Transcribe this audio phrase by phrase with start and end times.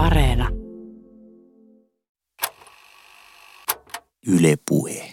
[0.00, 0.48] Areena.
[4.26, 5.10] Yle Puhe.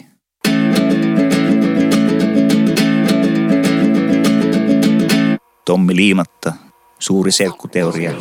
[5.64, 6.52] Tommi Liimatta,
[6.98, 8.12] suuri selkkuteoria.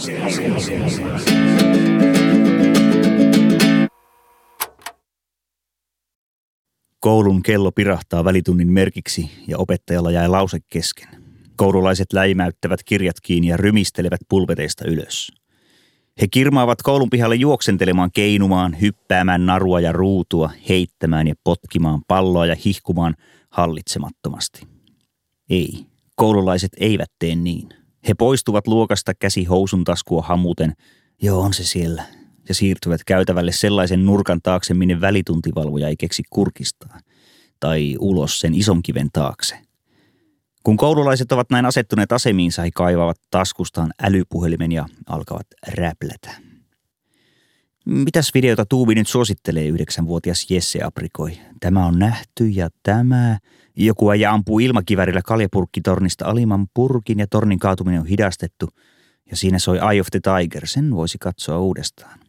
[6.99, 11.07] Koulun kello pirahtaa välitunnin merkiksi ja opettajalla jää lause kesken.
[11.55, 15.46] Koululaiset läimäyttävät kirjat kiinni ja rymistelevät pulpeteista ylös.
[16.21, 22.55] He kirmaavat koulun pihalle juoksentelemaan, keinumaan, hyppäämään narua ja ruutua, heittämään ja potkimaan palloa ja
[22.65, 23.15] hihkumaan
[23.49, 24.67] hallitsemattomasti.
[25.49, 25.85] Ei,
[26.15, 27.69] koululaiset eivät tee niin.
[28.07, 30.73] He poistuvat luokasta käsi housun taskua hamuten,
[31.21, 32.03] joo on se siellä,
[32.49, 36.99] ja siirtyvät käytävälle sellaisen nurkan taakse, minne välituntivalvoja ei keksi kurkistaa,
[37.59, 39.66] tai ulos sen ison kiven taakse.
[40.67, 46.31] Kun koululaiset ovat näin asettuneet asemiinsa, he kaivavat taskustaan älypuhelimen ja alkavat räplätä.
[47.85, 51.31] Mitäs videota Tuubi nyt suosittelee, yhdeksänvuotias Jesse aprikoi?
[51.59, 53.37] Tämä on nähty ja tämä.
[53.75, 58.69] Joku äijä ampuu ilmakivärillä kaljapurkkitornista alimman purkin ja tornin kaatuminen on hidastettu.
[59.29, 62.19] Ja siinä soi Eye of the Tiger, sen voisi katsoa uudestaan.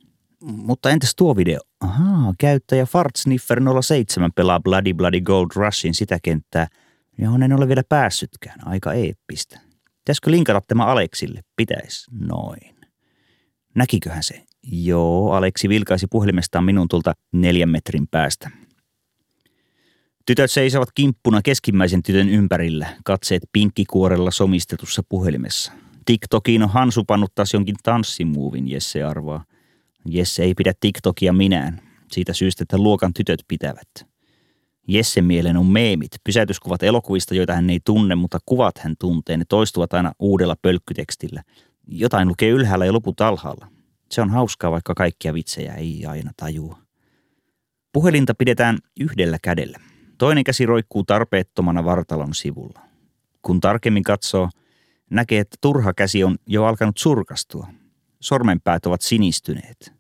[0.41, 1.61] Mutta entäs tuo video?
[1.81, 6.67] Ahaa, käyttäjä Fartsniffer 07 pelaa Bloody Bloody Gold Rushin sitä kenttää–
[7.19, 8.69] johon en ole vielä päässytkään.
[8.69, 9.61] Aika eeppistä.
[9.99, 11.41] Pitäisikö linkata tämä Aleksille?
[11.57, 12.07] Pitäis.
[12.11, 12.77] Noin.
[13.75, 14.45] Näkiköhän se?
[14.63, 18.51] Joo, Aleksi vilkaisi puhelimestaan minun tulta neljän metrin päästä.
[20.27, 25.73] Tytöt seisovat kimppuna keskimmäisen tytön ympärillä, katseet pinkkikuorella somistetussa puhelimessa.
[26.05, 29.45] TikTokiin on Hansu pannut taas jonkin tanssimuuvin, Jesse arvaa.
[30.07, 31.81] Jesse ei pidä TikTokia minään,
[32.13, 34.08] siitä syystä, että luokan tytöt pitävät.
[34.89, 39.37] Jessen mielen on meemit, pysäytyskuvat elokuvista, joita hän ei tunne, mutta kuvat hän tuntee.
[39.37, 41.43] Ne toistuvat aina uudella pölkkytekstillä.
[41.87, 43.69] Jotain lukee ylhäällä ja loput alhaalla.
[44.11, 46.79] Se on hauskaa, vaikka kaikkia vitsejä ei aina tajua.
[47.93, 49.79] Puhelinta pidetään yhdellä kädellä.
[50.19, 52.81] Toinen käsi roikkuu tarpeettomana vartalon sivulla.
[53.43, 54.49] Kun tarkemmin katsoo,
[55.11, 57.67] näkee, että turha käsi on jo alkanut surkastua.
[58.21, 59.98] Sormenpäät ovat sinistyneet.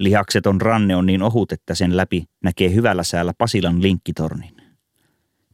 [0.00, 4.56] Lihakseton ranne on niin ohut, että sen läpi näkee hyvällä säällä Pasilan linkkitornin.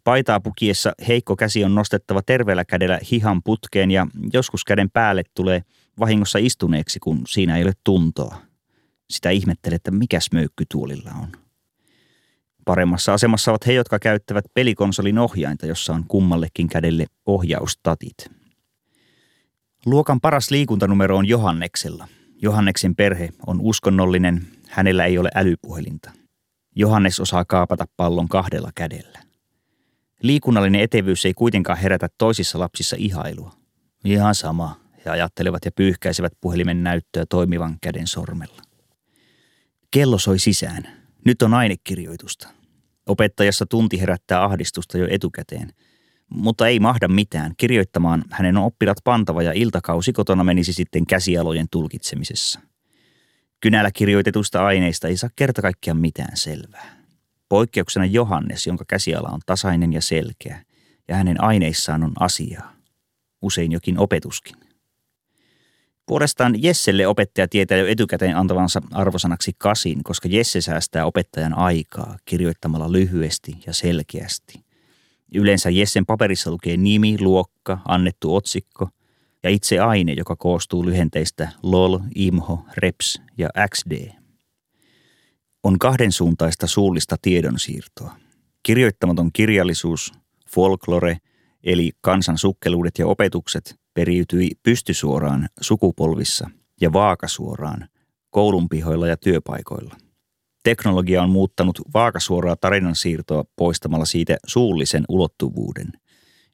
[0.04, 5.62] Paitaa pukiessa heikko käsi on nostettava terveellä kädellä hihan putkeen ja joskus käden päälle tulee
[6.00, 8.36] vahingossa istuneeksi, kun siinä ei ole tuntoa.
[9.10, 11.32] Sitä ihmettelee, että mikä smöykky tuolilla on.
[12.64, 18.16] Paremmassa asemassa ovat he, jotka käyttävät pelikonsolin ohjainta, jossa on kummallekin kädelle ohjaustatit.
[19.86, 22.08] Luokan paras liikuntanumero on Johanneksella–
[22.42, 26.10] Johanneksen perhe on uskonnollinen, hänellä ei ole älypuhelinta.
[26.74, 29.18] Johannes osaa kaapata pallon kahdella kädellä.
[30.22, 33.52] Liikunnallinen etevyys ei kuitenkaan herätä toisissa lapsissa ihailua.
[34.04, 38.62] Ihan sama, he ajattelevat ja pyyhkäisevät puhelimen näyttöä toimivan käden sormella.
[39.90, 40.88] Kello soi sisään.
[41.24, 42.48] Nyt on ainekirjoitusta.
[43.06, 45.72] Opettajassa tunti herättää ahdistusta jo etukäteen–
[46.30, 47.54] mutta ei mahda mitään.
[47.56, 52.60] Kirjoittamaan hänen on oppilat pantava ja iltakausi kotona menisi sitten käsialojen tulkitsemisessa.
[53.60, 56.96] Kynällä kirjoitetusta aineista ei saa kerta kaikkiaan mitään selvää.
[57.48, 60.64] Poikkeuksena Johannes, jonka käsiala on tasainen ja selkeä,
[61.08, 62.76] ja hänen aineissaan on asiaa.
[63.42, 64.56] Usein jokin opetuskin.
[66.06, 72.92] Puolestaan Jesselle opettaja tietää jo etukäteen antavansa arvosanaksi kasin, koska Jesse säästää opettajan aikaa kirjoittamalla
[72.92, 74.65] lyhyesti ja selkeästi.
[75.34, 78.88] Yleensä Jessen paperissa lukee nimi, luokka, annettu otsikko
[79.42, 84.10] ja itse aine, joka koostuu lyhenteistä LOL, IMHO, REPS ja XD.
[85.62, 88.16] On kahden suuntaista suullista tiedonsiirtoa.
[88.62, 90.12] Kirjoittamaton kirjallisuus,
[90.48, 91.16] folklore,
[91.64, 96.50] eli kansan sukkeluudet ja opetukset periytyi pystysuoraan sukupolvissa
[96.80, 97.88] ja vaakasuoraan
[98.30, 99.96] koulun pihoilla ja työpaikoilla.
[100.66, 105.92] Teknologia on muuttanut vaakasuoraa tarinansiirtoa poistamalla siitä suullisen ulottuvuuden.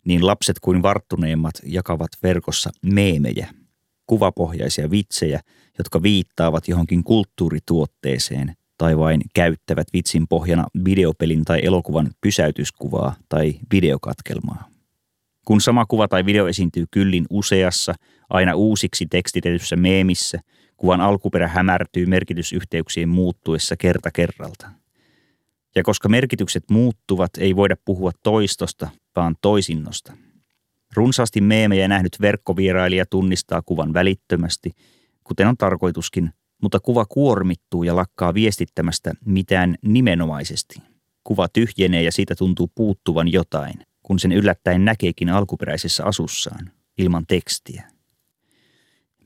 [0.04, 3.48] Niin lapset kuin varttuneemmat jakavat verkossa meemejä,
[4.06, 5.40] kuvapohjaisia vitsejä,
[5.78, 14.68] jotka viittaavat johonkin kulttuurituotteeseen tai vain käyttävät vitsin pohjana videopelin tai elokuvan pysäytyskuvaa tai videokatkelmaa.
[15.44, 17.94] Kun sama kuva tai video esiintyy kyllin useassa,
[18.30, 20.40] aina uusiksi tekstitetyssä meemissä–
[20.82, 24.70] Kuvan alkuperä hämärtyy merkitysyhteyksien muuttuessa kerta kerralta.
[25.74, 30.12] Ja koska merkitykset muuttuvat, ei voida puhua toistosta, vaan toisinnosta.
[30.94, 34.70] Runsaasti meemejä nähnyt verkkovierailija tunnistaa kuvan välittömästi,
[35.24, 36.30] kuten on tarkoituskin,
[36.62, 40.82] mutta kuva kuormittuu ja lakkaa viestittämästä mitään nimenomaisesti.
[41.24, 47.91] Kuva tyhjenee ja siitä tuntuu puuttuvan jotain, kun sen yllättäen näkeekin alkuperäisessä asussaan, ilman tekstiä.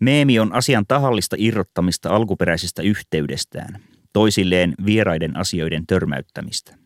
[0.01, 3.81] Meemi on asian tahallista irrottamista alkuperäisestä yhteydestään,
[4.13, 6.77] toisilleen vieraiden asioiden törmäyttämistä.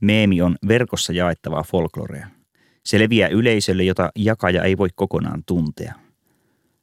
[0.00, 2.28] Meemi on verkossa jaettavaa folklorea.
[2.84, 5.94] Se leviää yleisölle, jota jakaja ei voi kokonaan tuntea.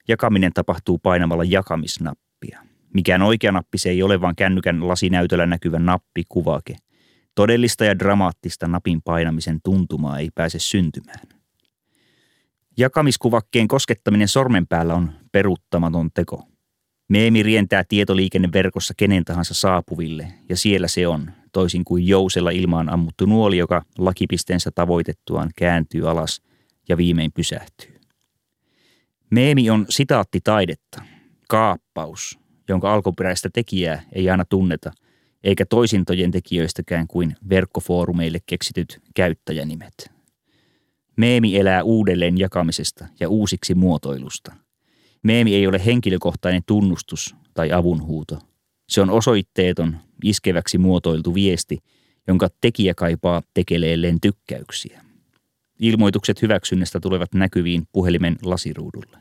[0.07, 2.59] Jakaminen tapahtuu painamalla jakamisnappia.
[2.93, 6.75] Mikään oikea nappi se ei ole, vaan kännykän lasinäytöllä näkyvä nappi kuvake.
[7.35, 11.32] Todellista ja dramaattista napin painamisen tuntumaa ei pääse syntymään.
[12.77, 16.47] Jakamiskuvakkeen koskettaminen sormen päällä on peruuttamaton teko.
[17.09, 23.25] Meemi rientää tietoliikenneverkossa kenen tahansa saapuville, ja siellä se on, toisin kuin jousella ilmaan ammuttu
[23.25, 26.41] nuoli, joka lakipisteensä tavoitettuaan kääntyy alas
[26.89, 27.99] ja viimein pysähtyy.
[29.29, 31.01] Meemi on sitaattitaidetta,
[31.49, 32.39] kaappaus,
[32.69, 34.91] jonka alkuperäistä tekijää ei aina tunneta,
[35.43, 40.12] eikä toisintojen tekijöistäkään kuin verkkofoorumeille keksityt käyttäjänimet.
[41.15, 44.53] Meemi elää uudelleen jakamisesta ja uusiksi muotoilusta.
[45.23, 48.39] Meemi ei ole henkilökohtainen tunnustus tai avunhuuto.
[48.89, 51.77] Se on osoitteeton, iskeväksi muotoiltu viesti,
[52.27, 55.01] jonka tekijä kaipaa tekeleelleen tykkäyksiä.
[55.79, 59.17] Ilmoitukset hyväksynnästä tulevat näkyviin puhelimen lasiruudulle.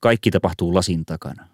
[0.00, 1.48] Kaikki tapahtuu lasin takana,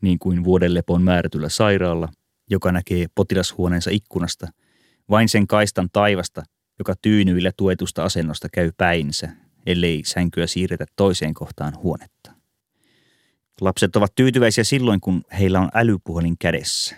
[0.00, 2.08] niin kuin vuodellepon määrätyllä sairaalla,
[2.50, 4.48] joka näkee potilashuoneensa ikkunasta,
[5.10, 6.42] vain sen kaistan taivasta,
[6.78, 9.28] joka tyynyillä tuetusta asennosta käy päinsä,
[9.66, 12.32] ellei sänkyä siirretä toiseen kohtaan huonetta.
[13.60, 16.96] Lapset ovat tyytyväisiä silloin, kun heillä on älypuhelin kädessä.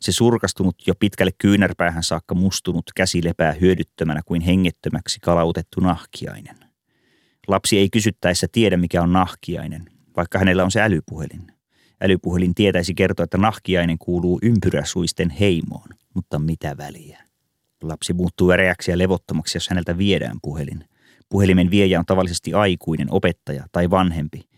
[0.00, 6.56] Se surkastunut jo pitkälle kyynärpäähän saakka mustunut käsi lepää hyödyttömänä kuin hengettömäksi kalautettu nahkiainen.
[7.48, 9.86] Lapsi ei kysyttäessä tiedä, mikä on nahkiainen,
[10.16, 11.52] vaikka hänellä on se älypuhelin.
[12.00, 17.29] Älypuhelin tietäisi kertoa, että nahkiainen kuuluu ympyräsuisten heimoon, mutta mitä väliä?
[17.82, 20.84] Lapsi muuttuu väreäksi ja levottomaksi, jos häneltä viedään puhelin.
[21.28, 24.48] Puhelimen viejä on tavallisesti aikuinen, opettaja tai vanhempi.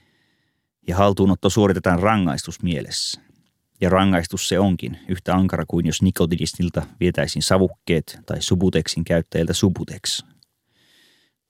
[0.88, 3.20] Ja haltuunotto suoritetaan rangaistusmielessä.
[3.80, 10.24] Ja rangaistus se onkin, yhtä ankara kuin jos nikotinistilta vietäisiin savukkeet tai subuteksin käyttäjiltä subuteks.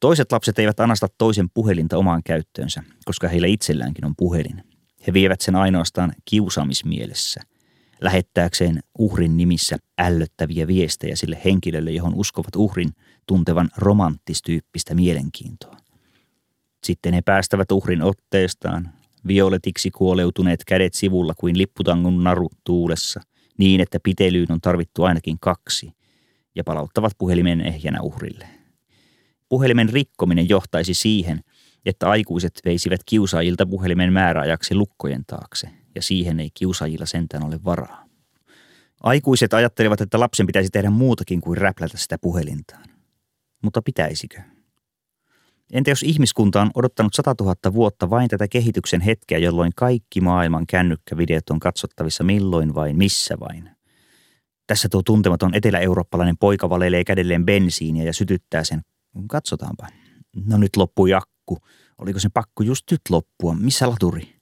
[0.00, 4.64] Toiset lapset eivät anasta toisen puhelinta omaan käyttöönsä, koska heillä itselläänkin on puhelin.
[5.06, 7.40] He vievät sen ainoastaan kiusaamismielessä–
[8.02, 12.90] lähettääkseen uhrin nimissä ällöttäviä viestejä sille henkilölle, johon uskovat uhrin
[13.26, 15.76] tuntevan romanttistyyppistä mielenkiintoa.
[16.84, 18.90] Sitten he päästävät uhrin otteestaan,
[19.26, 23.20] violetiksi kuoleutuneet kädet sivulla kuin lipputangun naru tuulessa,
[23.58, 25.93] niin että pitelyyn on tarvittu ainakin kaksi,
[26.54, 28.49] ja palauttavat puhelimen ehjänä uhrille.
[29.49, 31.40] Puhelimen rikkominen johtaisi siihen,
[31.87, 38.04] että aikuiset veisivät kiusaajilta puhelimen määräajaksi lukkojen taakse– ja siihen ei kiusaajilla sentään ole varaa.
[39.02, 42.84] Aikuiset ajattelevat, että lapsen pitäisi tehdä muutakin kuin räplätä sitä puhelintaan.
[43.62, 44.40] Mutta pitäisikö?
[45.72, 50.66] Entä jos ihmiskunta on odottanut 100 000 vuotta vain tätä kehityksen hetkeä, jolloin kaikki maailman
[50.66, 53.70] kännykkävideot on katsottavissa milloin vain, missä vain?
[54.66, 58.80] Tässä tuo tuntematon etelä-eurooppalainen poika valeilee kädelleen bensiiniä ja sytyttää sen.
[59.28, 59.86] Katsotaanpa.
[60.46, 61.58] No nyt loppui akku.
[61.98, 63.54] Oliko se pakko just nyt loppua?
[63.54, 64.41] Missä laturi?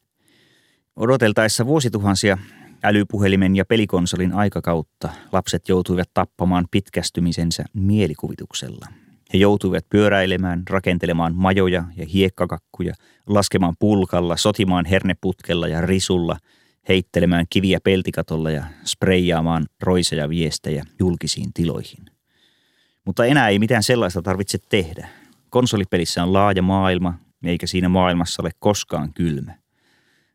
[1.00, 2.38] Odoteltaessa vuosituhansia
[2.82, 8.86] älypuhelimen ja pelikonsolin aikakautta lapset joutuivat tappamaan pitkästymisensä mielikuvituksella.
[9.32, 12.94] He joutuivat pyöräilemään, rakentelemaan majoja ja hiekkakakkuja,
[13.26, 16.36] laskemaan pulkalla, sotimaan herneputkella ja risulla,
[16.88, 22.04] heittelemään kiviä peltikatolla ja spreijaamaan roiseja viestejä julkisiin tiloihin.
[23.04, 25.08] Mutta enää ei mitään sellaista tarvitse tehdä.
[25.50, 27.14] Konsolipelissä on laaja maailma,
[27.44, 29.59] eikä siinä maailmassa ole koskaan kylmä.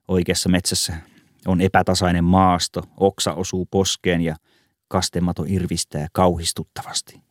[0.08, 0.94] Oikeassa metsässä
[1.48, 4.36] on epätasainen maasto, oksa osuu poskeen ja
[4.88, 7.22] kastemato irvistää kauhistuttavasti.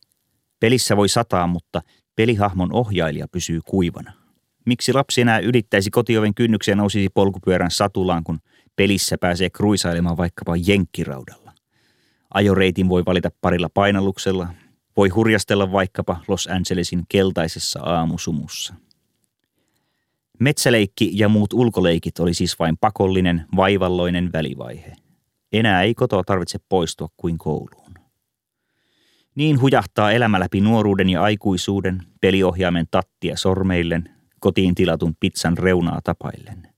[0.61, 1.83] Pelissä voi sataa, mutta
[2.17, 4.13] pelihahmon ohjailija pysyy kuivana.
[4.67, 8.39] Miksi lapsi enää ylittäisi kotioven kynnyksen ja nousisi polkupyörän satulaan, kun
[8.77, 11.53] pelissä pääsee kruisailemaan vaikkapa jenkkiraudalla?
[12.35, 14.49] Ajoreitin voi valita parilla painalluksella,
[14.97, 18.75] voi hurjastella vaikkapa Los Angelesin keltaisessa aamusumussa.
[20.41, 24.93] Metsäleikki ja muut ulkoleikit oli siis vain pakollinen, vaivalloinen välivaihe.
[25.53, 27.95] Enää ei kotoa tarvitse poistua kuin kouluun.
[29.35, 34.11] Niin hujahtaa elämä läpi nuoruuden ja aikuisuuden, peliohjaimen tattia sormeillen,
[34.41, 36.69] kotiin tilatun pizzan reunaa tapaillen.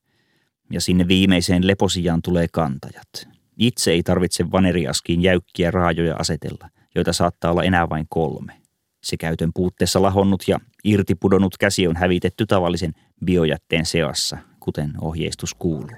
[0.71, 3.27] Ja sinne viimeiseen leposijaan tulee kantajat.
[3.57, 8.53] Itse ei tarvitse vaneriaskiin jäykkiä raajoja asetella, joita saattaa olla enää vain kolme–
[9.03, 12.93] se käytön puutteessa lahonnut ja irtipudonnut käsi on hävitetty tavallisen
[13.25, 15.97] biojätteen seassa, kuten ohjeistus kuuluu.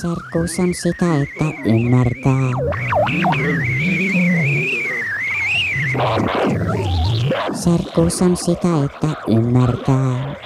[0.00, 2.50] Serkkuus on sitä, että ymmärtää.
[7.54, 10.36] Serkkuus on sitä, että ymmärtää.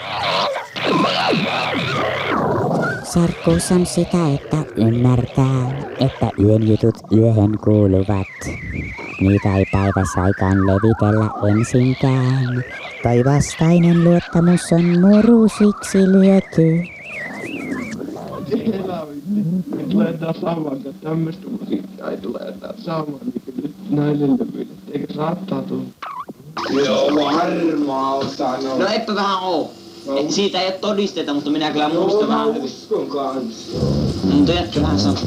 [3.15, 8.27] Sarkkuus on sitä, että ymmärtää, että yön jutut yöhön kuuluvat.
[9.21, 12.65] Niitä ei päiväsaikaan levitellä ensinkään.
[13.03, 16.83] Tai vastainen luottamus on murusiksi lyöty.
[19.91, 24.73] Tulee taas saamaan, että tämmöistä musiikkia ei tule taas saamaan niin nyt näille levyille.
[24.93, 25.85] Eikä saattaa tulla.
[26.85, 28.79] Joo, varmaan sanoo.
[28.79, 29.73] No eipä vähän oo.
[30.07, 30.31] No.
[30.31, 32.63] Siitä ei ole todisteita, mutta minä kyllä muistan No, vähän hyvin.
[32.63, 33.79] uskon kanssa.
[34.25, 35.23] No, Mutta jätkä vähän sanoa.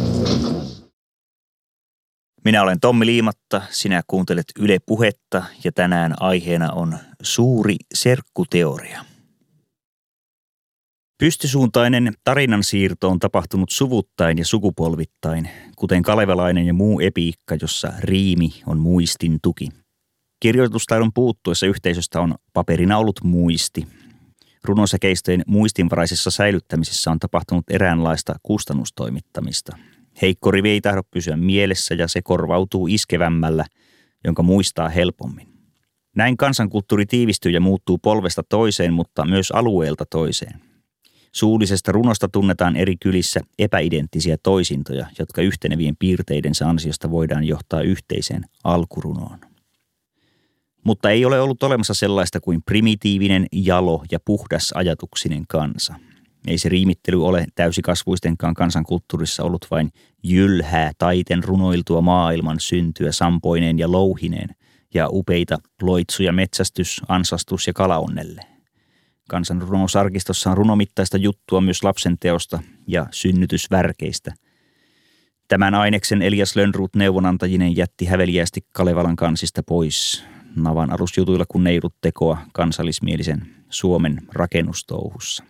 [2.46, 9.05] Minä olen Tommi Liimatta, sinä kuuntelet Yle Puhetta ja tänään aiheena on suuri serkkuteoria.
[11.17, 18.50] Pystysuuntainen tarinan siirto on tapahtunut suvuttain ja sukupolvittain, kuten kalevalainen ja muu epiikka, jossa riimi
[18.65, 19.70] on muistin tuki.
[20.39, 23.88] Kirjoitustaidon puuttuessa yhteisöstä on paperinaulut muisti.
[24.65, 29.77] Runosäkeistöjen muistinvaraisessa säilyttämisessä on tapahtunut eräänlaista kustannustoimittamista.
[30.22, 33.65] Heikko rivi ei tahdo pysyä mielessä ja se korvautuu iskevämmällä,
[34.24, 35.48] jonka muistaa helpommin.
[36.15, 40.62] Näin kansankulttuuri tiivistyy ja muuttuu polvesta toiseen, mutta myös alueelta toiseen.
[41.31, 49.39] Suullisesta runosta tunnetaan eri kylissä epäidenttisiä toisintoja, jotka yhtenevien piirteidensä ansiosta voidaan johtaa yhteiseen alkurunoon.
[50.86, 55.96] Mutta ei ole ollut olemassa sellaista kuin primitiivinen, jalo ja puhdas ajatuksinen kansa.
[56.48, 59.92] Ei se riimittely ole täysikasvuistenkaan kansankulttuurissa ollut vain
[60.24, 64.50] jylhää taiten runoiltua maailman syntyä sampoineen ja louhineen
[64.94, 68.42] ja upeita loitsuja metsästys, ansastus ja kalaonnelle.
[69.30, 74.34] Kansanrunousarkistossa on runomittaista juttua myös lapsen teosta ja synnytysvärkeistä.
[75.48, 80.24] Tämän aineksen Elias Lönnruut neuvonantajinen jätti häveliästi Kalevalan kansista pois
[80.56, 85.44] navan alusjutuilla kun neidut tekoa kansallismielisen Suomen rakennustouhussa.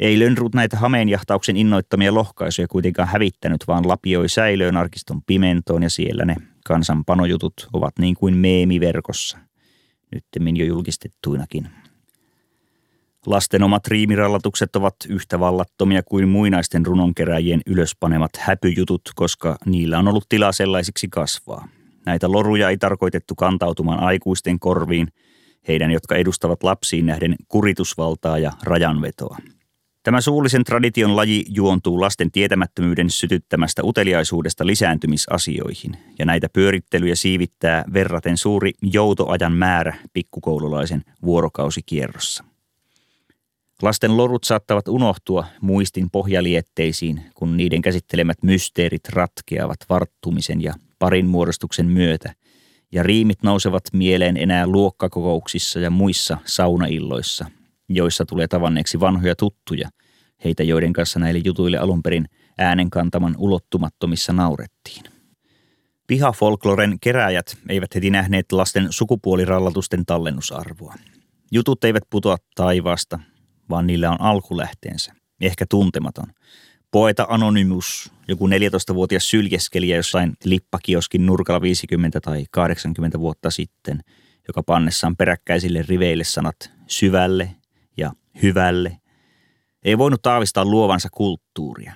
[0.00, 6.24] Ei Lönnruut näitä hameenjahtauksen innoittamia lohkaisuja kuitenkaan hävittänyt, vaan lapioi säilöön arkiston pimentoon ja siellä
[6.24, 6.36] ne
[6.66, 9.38] kansanpanojutut ovat niin kuin meemiverkossa,
[10.12, 11.68] nyttemmin jo julkistettuinakin.
[13.26, 20.28] Lasten omat riimirallatukset ovat yhtä vallattomia kuin muinaisten runonkeräjien ylöspanemat häpyjutut, koska niillä on ollut
[20.28, 21.68] tilaa sellaisiksi kasvaa.
[22.06, 25.08] Näitä loruja ei tarkoitettu kantautumaan aikuisten korviin,
[25.68, 29.36] heidän, jotka edustavat lapsiin nähden kuritusvaltaa ja rajanvetoa.
[30.02, 38.36] Tämä suullisen tradition laji juontuu lasten tietämättömyyden sytyttämästä uteliaisuudesta lisääntymisasioihin, ja näitä pyörittelyjä siivittää verraten
[38.36, 42.44] suuri joutoajan määrä pikkukoululaisen vuorokausikierrossa.
[43.82, 51.86] Lasten lorut saattavat unohtua muistin pohjalietteisiin, kun niiden käsittelemät mysteerit ratkeavat varttumisen ja parin muodostuksen
[51.86, 52.34] myötä,
[52.92, 57.46] ja riimit nousevat mieleen enää luokkakokouksissa ja muissa saunailloissa,
[57.88, 59.88] joissa tulee tavanneeksi vanhoja tuttuja,
[60.44, 62.26] heitä joiden kanssa näille jutuille alun perin
[62.58, 65.04] äänenkantaman ulottumattomissa naurettiin.
[66.06, 70.94] Pihafolkloren keräjät eivät heti nähneet lasten sukupuolirallatusten tallennusarvoa.
[71.52, 73.18] Jutut eivät putoa taivaasta,
[73.70, 76.26] vaan niillä on alkulähteensä, ehkä tuntematon.
[76.90, 84.00] Poeta Anonymous, joku 14-vuotias syljeskelijä jossain lippakioskin nurkalla 50 tai 80 vuotta sitten,
[84.48, 86.56] joka pannessaan peräkkäisille riveille sanat
[86.86, 87.56] syvälle
[87.96, 88.96] ja hyvälle,
[89.84, 91.92] ei voinut aavistaa luovansa kulttuuria.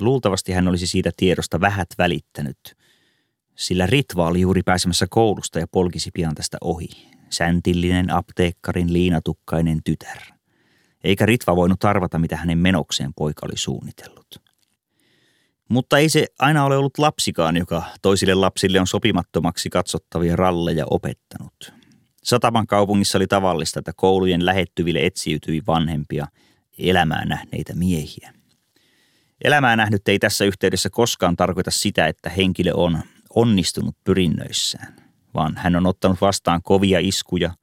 [0.00, 2.76] Luultavasti hän olisi siitä tiedosta vähät välittänyt,
[3.56, 6.88] sillä Ritva oli juuri pääsemässä koulusta ja polkisi pian tästä ohi.
[7.30, 10.18] Säntillinen apteekkarin liinatukkainen tytär–
[11.04, 14.50] eikä Ritva voinut arvata, mitä hänen menokseen poika oli suunnitellut.
[15.68, 21.72] Mutta ei se aina ole ollut lapsikaan, joka toisille lapsille on sopimattomaksi katsottavia ralleja opettanut.
[22.22, 26.26] Sataman kaupungissa oli tavallista, että koulujen lähettyville etsiytyi vanhempia
[26.78, 28.34] elämää nähneitä miehiä.
[29.44, 33.02] Elämää nähnyt ei tässä yhteydessä koskaan tarkoita sitä, että henkilö on
[33.34, 34.96] onnistunut pyrinnöissään,
[35.34, 37.54] vaan hän on ottanut vastaan kovia iskuja,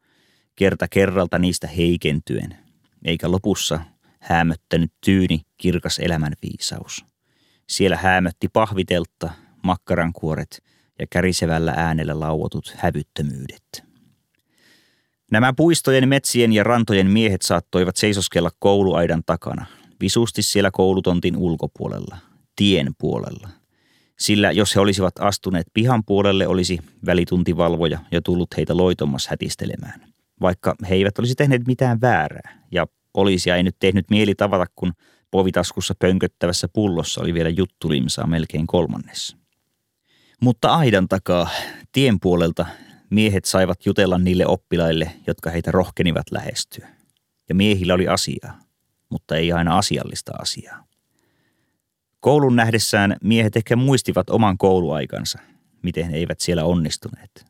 [0.55, 2.57] kerta kerralta niistä heikentyen–
[3.07, 3.79] eikä lopussa
[4.19, 7.05] hämöttänyt tyyni kirkas elämän viisaus.
[7.67, 9.29] Siellä hämötti pahviteltta,
[9.63, 10.63] makkarankuoret
[10.99, 13.83] ja kärisevällä äänellä lauotut hävyttömyydet.
[15.31, 19.65] Nämä puistojen, metsien ja rantojen miehet saattoivat seisoskella kouluaidan takana,
[20.01, 22.17] visusti siellä koulutontin ulkopuolella,
[22.55, 23.49] tien puolella.
[24.19, 30.05] Sillä jos he olisivat astuneet pihan puolelle, olisi välituntivalvoja jo tullut heitä loitommas hätistelemään–
[30.41, 32.63] vaikka he eivät olisi tehneet mitään väärää.
[32.71, 32.87] Ja
[33.17, 34.93] poliisia ei nyt tehnyt mieli tavata, kun
[35.31, 39.37] povitaskussa pönköttävässä pullossa oli vielä juttulimsaa melkein kolmannes.
[40.41, 41.49] Mutta aidan takaa,
[41.91, 42.65] tien puolelta,
[43.09, 46.89] miehet saivat jutella niille oppilaille, jotka heitä rohkenivat lähestyä.
[47.49, 48.59] Ja miehillä oli asiaa,
[49.09, 50.85] mutta ei aina asiallista asiaa.
[52.19, 55.39] Koulun nähdessään miehet ehkä muistivat oman kouluaikansa,
[55.83, 57.45] miten he eivät siellä onnistuneet.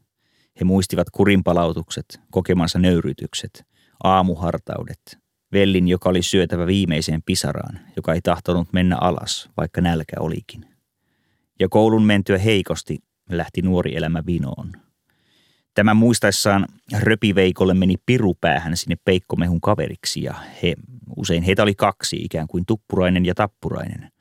[0.59, 3.65] He muistivat kurinpalautukset, kokemansa nöyrytykset,
[4.03, 10.65] aamuhartaudet, vellin, joka oli syötävä viimeiseen pisaraan, joka ei tahtonut mennä alas, vaikka nälkä olikin.
[11.59, 12.99] Ja koulun mentyä heikosti
[13.29, 14.71] lähti nuori elämä vinoon.
[15.73, 16.65] Tämän muistaessaan
[16.99, 20.73] röpiveikolle meni pirupäähän sinne peikkomehun kaveriksi ja he,
[21.15, 24.11] usein heitä oli kaksi, ikään kuin tuppurainen ja tappurainen.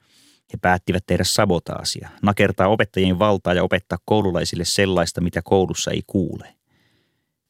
[0.53, 6.55] He päättivät tehdä sabotaasia, nakertaa opettajien valtaa ja opettaa koululaisille sellaista, mitä koulussa ei kuule.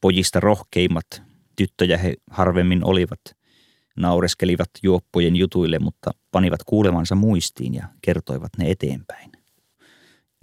[0.00, 1.22] Pojista rohkeimmat,
[1.56, 3.20] tyttöjä he harvemmin olivat,
[3.96, 9.32] naureskelivat juoppojen jutuille, mutta panivat kuulemansa muistiin ja kertoivat ne eteenpäin.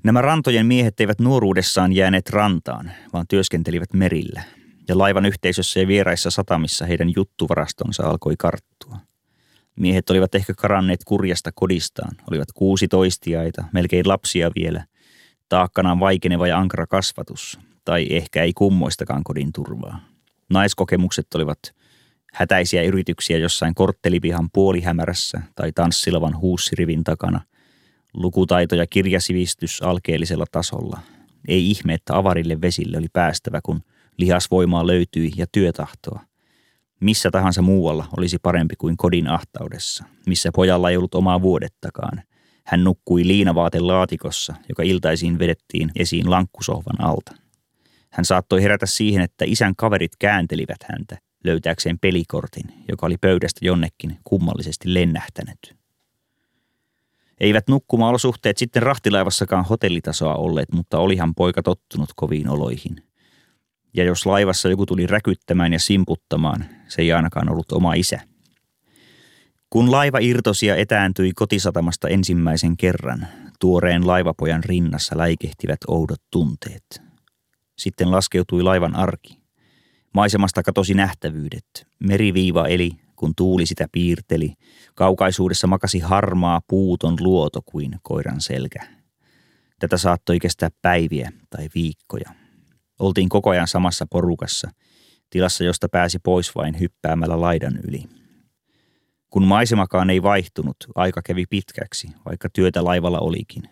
[0.03, 4.43] Nämä rantojen miehet eivät nuoruudessaan jääneet rantaan, vaan työskentelivät merillä,
[4.87, 8.97] ja laivan yhteisössä ja vieraissa satamissa heidän juttuvarastonsa alkoi karttua.
[9.75, 14.85] Miehet olivat ehkä karanneet kurjasta kodistaan, olivat kuusitoistiaita, melkein lapsia vielä,
[15.49, 19.99] taakkanaan vaikeneva ja ankara kasvatus, tai ehkä ei kummoistakaan kodin turvaa.
[20.49, 21.59] Naiskokemukset olivat
[22.33, 27.41] hätäisiä yrityksiä jossain korttelipihan puolihämärässä tai tanssilavan huussirivin takana–
[28.13, 30.99] Lukutaito ja kirjasivistys alkeellisella tasolla.
[31.47, 33.81] Ei ihme, että avarille vesille oli päästävä, kun
[34.17, 36.19] lihasvoimaa löytyi ja työtahtoa.
[36.99, 42.23] Missä tahansa muualla olisi parempi kuin kodin ahtaudessa, missä pojalla ei ollut omaa vuodettakaan.
[42.65, 47.35] Hän nukkui liinavaatelaatikossa, joka iltaisiin vedettiin esiin lankkusohvan alta.
[48.09, 54.17] Hän saattoi herätä siihen, että isän kaverit kääntelivät häntä löytääkseen pelikortin, joka oli pöydästä jonnekin
[54.23, 55.75] kummallisesti lennähtänyt.
[57.39, 62.95] Eivät nukkuma-olosuhteet sitten rahtilaivassakaan hotellitasoa olleet, mutta olihan poika tottunut koviin oloihin.
[63.93, 68.19] Ja jos laivassa joku tuli räkyttämään ja simputtamaan, se ei ainakaan ollut oma isä.
[69.69, 73.27] Kun laiva irtosi ja etääntyi kotisatamasta ensimmäisen kerran,
[73.59, 77.01] tuoreen laivapojan rinnassa läikehtivät oudot tunteet.
[77.77, 79.42] Sitten laskeutui laivan arki.
[80.13, 81.87] Maisemasta katosi nähtävyydet.
[81.99, 84.53] Meriviiva eli kun tuuli sitä piirteli.
[84.95, 88.87] Kaukaisuudessa makasi harmaa puuton luoto kuin koiran selkä.
[89.79, 92.29] Tätä saattoi kestää päiviä tai viikkoja.
[92.99, 94.71] Oltiin koko ajan samassa porukassa,
[95.29, 98.03] tilassa josta pääsi pois vain hyppäämällä laidan yli.
[99.29, 103.63] Kun maisemakaan ei vaihtunut, aika kävi pitkäksi, vaikka työtä laivalla olikin.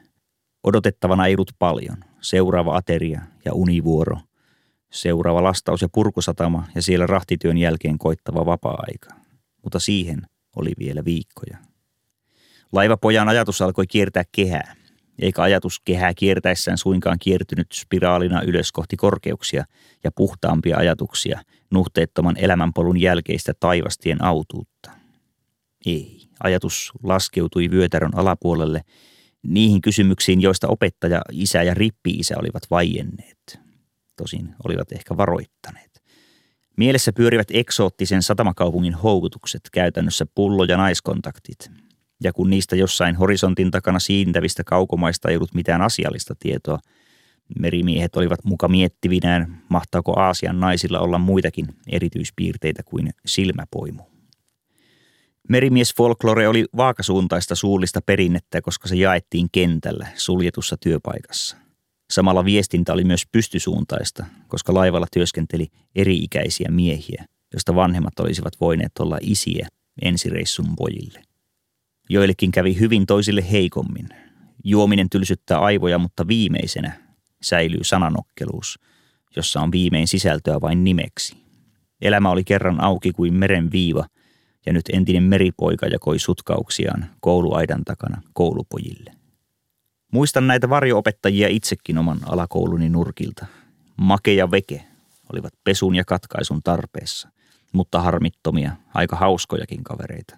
[0.64, 1.98] Odotettavana ei ollut paljon.
[2.22, 4.18] Seuraava ateria ja univuoro.
[4.92, 9.22] Seuraava lastaus ja purkusatama ja siellä rahtityön jälkeen koittava vapaa-aika
[9.64, 10.22] mutta siihen
[10.56, 11.58] oli vielä viikkoja.
[12.72, 14.76] Laivapojan ajatus alkoi kiertää kehää,
[15.20, 19.66] eikä ajatus kehää kiertäessään suinkaan kiertynyt spiraalina ylös kohti korkeuksia
[20.04, 24.92] ja puhtaampia ajatuksia nuhteettoman elämänpolun jälkeistä taivastien autuutta.
[25.86, 28.82] Ei, ajatus laskeutui vyötärön alapuolelle
[29.44, 33.60] niihin kysymyksiin, joista opettaja, isä ja rippi-isä olivat vaienneet.
[34.16, 36.04] Tosin olivat ehkä varoittaneet.
[36.78, 41.72] Mielessä pyörivät eksoottisen satamakaupungin houkutukset, käytännössä pullo- ja naiskontaktit.
[42.24, 46.80] Ja kun niistä jossain horisontin takana siintävistä kaukomaista ei ollut mitään asiallista tietoa,
[47.60, 54.04] merimiehet olivat muka miettivinään, mahtaako Aasian naisilla olla muitakin erityispiirteitä kuin silmäpoimu.
[55.50, 61.58] Merimies folklore oli vaakasuuntaista suullista perinnettä, koska se jaettiin kentällä suljetussa työpaikassa–
[62.12, 69.18] Samalla viestintä oli myös pystysuuntaista, koska laivalla työskenteli eri-ikäisiä miehiä, joista vanhemmat olisivat voineet olla
[69.22, 69.68] isiä
[70.02, 71.22] ensireissun pojille.
[72.10, 74.10] Joillekin kävi hyvin toisille heikommin.
[74.64, 76.94] Juominen tylsyttää aivoja, mutta viimeisenä
[77.42, 78.80] säilyy sananokkeluus,
[79.36, 81.38] jossa on viimein sisältöä vain nimeksi.
[82.02, 84.06] Elämä oli kerran auki kuin meren viiva,
[84.66, 89.21] ja nyt entinen meripoika jakoi sutkauksiaan kouluaidan takana koulupojille.
[90.12, 93.46] Muistan näitä varjoopettajia itsekin oman alakouluni nurkilta.
[93.98, 94.84] Make ja veke
[95.34, 97.30] olivat pesun ja katkaisun tarpeessa,
[97.72, 100.38] mutta harmittomia, aika hauskojakin kavereita.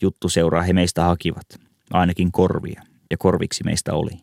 [0.00, 1.46] Juttu seuraa he meistä hakivat,
[1.92, 4.20] ainakin korvia, ja korviksi meistä oli.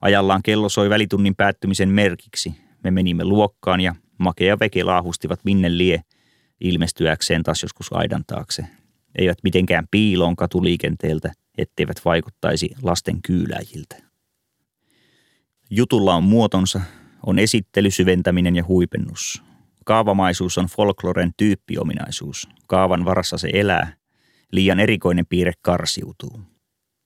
[0.00, 2.54] Ajallaan kello soi välitunnin päättymisen merkiksi.
[2.84, 6.02] Me menimme luokkaan ja Make ja Veke laahustivat minne lie
[6.60, 8.66] ilmestyäkseen taas joskus aidan taakse.
[9.18, 13.96] Eivät mitenkään piiloon katuliikenteeltä, etteivät vaikuttaisi lasten kyyläjiltä.
[15.70, 16.80] Jutulla on muotonsa,
[17.26, 19.42] on esittely, syventäminen ja huipennus.
[19.84, 22.48] Kaavamaisuus on folkloren tyyppiominaisuus.
[22.66, 23.94] Kaavan varassa se elää.
[24.52, 26.40] Liian erikoinen piirre karsiutuu.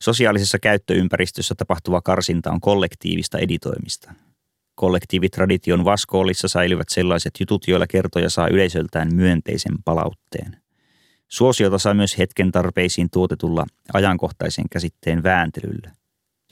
[0.03, 4.15] Sosiaalisessa käyttöympäristössä tapahtuva karsinta on kollektiivista editoimista.
[4.75, 10.64] Kollektiivitradition vaskoollissa säilyvät sellaiset jutut, joilla kertoja saa yleisöltään myönteisen palautteen.
[11.29, 15.93] Suosiota sai myös hetken tarpeisiin tuotetulla ajankohtaisen käsitteen vääntelyllä.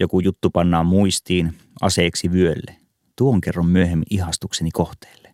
[0.00, 2.76] Joku juttu pannaan muistiin aseeksi vyölle.
[3.16, 5.32] Tuon kerron myöhemmin ihastukseni kohteelle.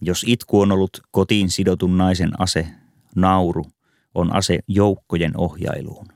[0.00, 2.66] Jos itku on ollut kotiin sidotun naisen ase,
[3.16, 3.66] nauru
[4.14, 6.06] on ase joukkojen ohjailuun.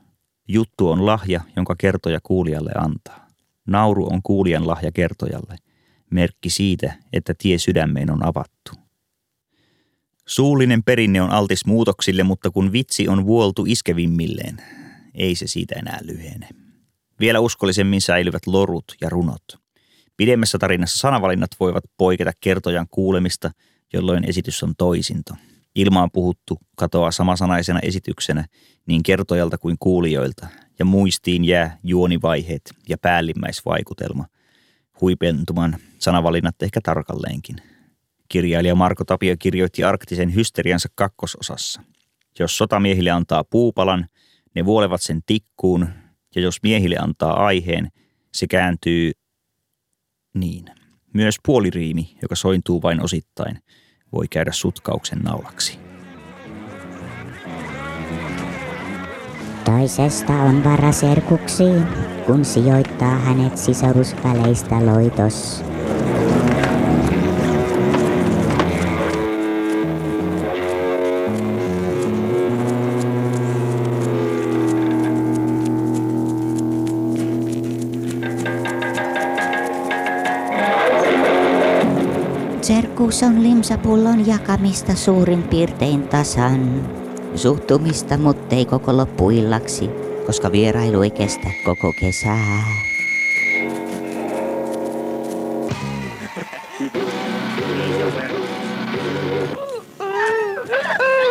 [0.47, 3.27] Juttu on lahja, jonka kertoja kuulijalle antaa.
[3.67, 5.55] Nauru on kuulijan lahja kertojalle,
[6.09, 8.84] merkki siitä, että tie sydämeen on avattu.
[10.27, 14.61] Suullinen perinne on altis muutoksille, mutta kun vitsi on vuoltu iskevimmilleen,
[15.15, 16.49] ei se siitä enää lyhene.
[17.19, 19.43] Vielä uskollisemmin säilyvät lorut ja runot.
[20.17, 23.51] Pidemmässä tarinassa sanavalinnat voivat poiketa kertojan kuulemista,
[23.93, 25.33] jolloin esitys on toisinto.
[25.75, 28.45] Ilmaan puhuttu katoaa samasanaisena esityksenä
[28.85, 30.47] niin kertojalta kuin kuulijoilta,
[30.79, 34.25] ja muistiin jää juonivaiheet ja päällimmäisvaikutelma.
[35.01, 37.55] Huipentuman sanavalinnat ehkä tarkalleenkin.
[38.29, 41.81] Kirjailija Marko Tapio kirjoitti arktisen hysteriansa kakkososassa.
[42.39, 44.05] Jos sotamiehille antaa puupalan,
[44.55, 45.87] ne vuolevat sen tikkuun,
[46.35, 47.87] ja jos miehille antaa aiheen,
[48.33, 49.11] se kääntyy
[50.33, 50.65] niin.
[51.13, 53.59] Myös puoliriimi, joka sointuu vain osittain,
[54.11, 55.79] voi käydä sutkauksen naulaksi.
[59.65, 61.83] Toisesta on vara serkuksiin,
[62.25, 65.63] kun sijoittaa hänet sisarusväleistä loitos.
[82.95, 86.89] Serkkuus on limsapullon jakamista suurin piirtein tasan.
[87.35, 89.89] Suhtumista, muttei koko loppuillaksi,
[90.25, 92.63] koska vierailu ei kestä koko kesää.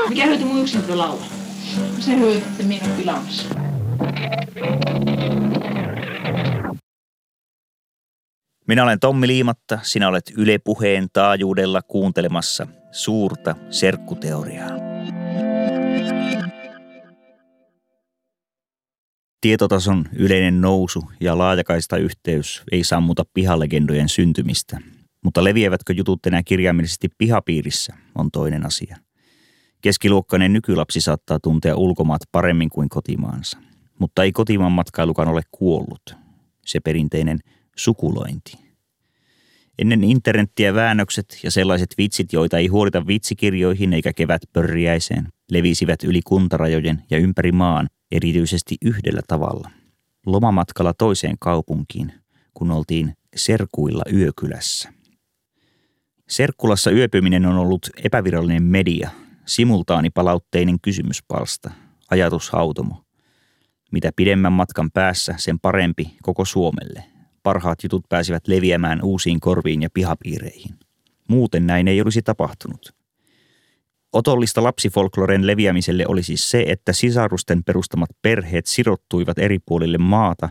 [0.08, 1.26] Mikä hyöty mun yksin laulaa?
[1.98, 3.48] Se hyöty, että minä pilaamassa.
[8.74, 14.70] Minä olen Tommi Liimatta, sinä olet Yle Puheen taajuudella kuuntelemassa suurta serkkuteoriaa.
[19.40, 24.80] Tietotason yleinen nousu ja laajakaista yhteys ei sammuta pihalegendojen syntymistä,
[25.24, 28.96] mutta leviävätkö jutut enää kirjaimellisesti pihapiirissä on toinen asia.
[29.80, 33.58] Keskiluokkainen nykylapsi saattaa tuntea ulkomaat paremmin kuin kotimaansa,
[33.98, 36.16] mutta ei kotimaan matkailukaan ole kuollut.
[36.66, 37.38] Se perinteinen
[37.76, 38.63] sukulointi.
[39.78, 46.20] Ennen internettiä väännökset ja sellaiset vitsit, joita ei huolita vitsikirjoihin eikä kevät pörriäiseen, levisivät yli
[46.22, 49.70] kuntarajojen ja ympäri maan erityisesti yhdellä tavalla.
[50.26, 52.12] Lomamatkalla toiseen kaupunkiin,
[52.54, 54.92] kun oltiin Serkuilla yökylässä.
[56.28, 59.10] Serkkulassa yöpyminen on ollut epävirallinen media,
[59.46, 61.70] simultaanipalautteinen kysymyspalsta,
[62.10, 63.04] ajatushautomo.
[63.92, 67.04] Mitä pidemmän matkan päässä, sen parempi koko Suomelle–
[67.44, 70.74] parhaat jutut pääsivät leviämään uusiin korviin ja pihapiireihin.
[71.28, 72.94] Muuten näin ei olisi tapahtunut.
[74.12, 80.48] Otollista lapsifolkloren leviämiselle oli siis se, että sisarusten perustamat perheet sirottuivat eri puolille maata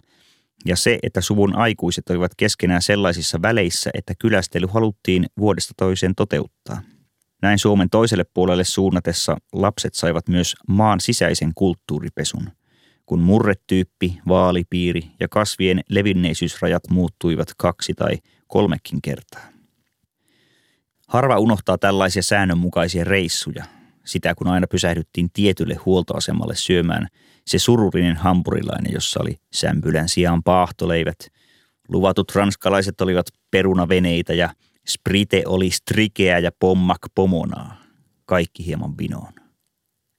[0.65, 6.81] ja se, että suvun aikuiset olivat keskenään sellaisissa väleissä, että kylästely haluttiin vuodesta toiseen toteuttaa.
[7.41, 12.49] Näin Suomen toiselle puolelle suunnatessa lapset saivat myös maan sisäisen kulttuuripesun–
[13.05, 19.43] kun murretyyppi, vaalipiiri ja kasvien levinneisyysrajat muuttuivat kaksi tai kolmekin kertaa.
[21.07, 23.65] Harva unohtaa tällaisia säännönmukaisia reissuja,
[24.05, 27.07] sitä kun aina pysähdyttiin tietylle huoltoasemalle syömään
[27.47, 31.17] se sururinen hampurilainen, jossa oli sämpylän sijaan paahtoleivät.
[31.89, 34.49] Luvatut ranskalaiset olivat perunaveneitä ja
[34.87, 37.77] sprite oli strikeä ja pommak pomonaa.
[38.25, 39.42] Kaikki hieman vinoon.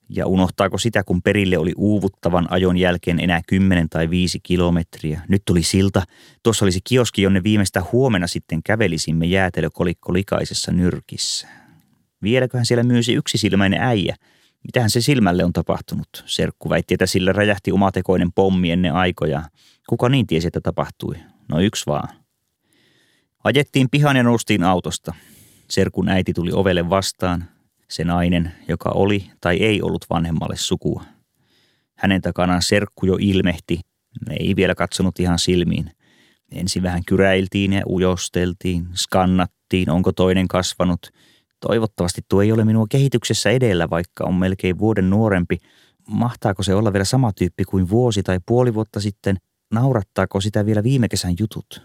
[0.09, 5.21] Ja unohtaako sitä, kun perille oli uuvuttavan ajon jälkeen enää 10 tai 5 kilometriä.
[5.27, 6.03] Nyt tuli silta.
[6.43, 11.47] Tuossa olisi kioski, jonne viimeistä huomenna sitten kävelisimme jäätelökolikko likaisessa nyrkissä.
[12.21, 14.15] Vieläköhän siellä myysi yksisilmäinen äijä.
[14.63, 16.07] Mitähän se silmälle on tapahtunut?
[16.25, 19.43] Serkku väitti, että sillä räjähti omatekoinen pommi ennen aikoja.
[19.89, 21.15] Kuka niin tiesi, että tapahtui?
[21.49, 22.09] No yksi vaan.
[23.43, 25.13] Ajettiin pihan ja noustiin autosta.
[25.69, 27.45] Serkun äiti tuli ovelle vastaan,
[27.89, 31.03] se nainen, joka oli tai ei ollut vanhemmalle sukua.
[31.95, 33.79] Hänen takanaan serkku jo ilmehti,
[34.39, 35.91] ei vielä katsonut ihan silmiin.
[36.51, 41.09] Ensin vähän kyräiltiin ja ujosteltiin, skannattiin, onko toinen kasvanut.
[41.59, 45.57] Toivottavasti tuo ei ole minua kehityksessä edellä, vaikka on melkein vuoden nuorempi.
[46.07, 49.37] Mahtaako se olla vielä sama tyyppi kuin vuosi tai puoli vuotta sitten?
[49.71, 51.81] Naurattaako sitä vielä viime kesän jutut?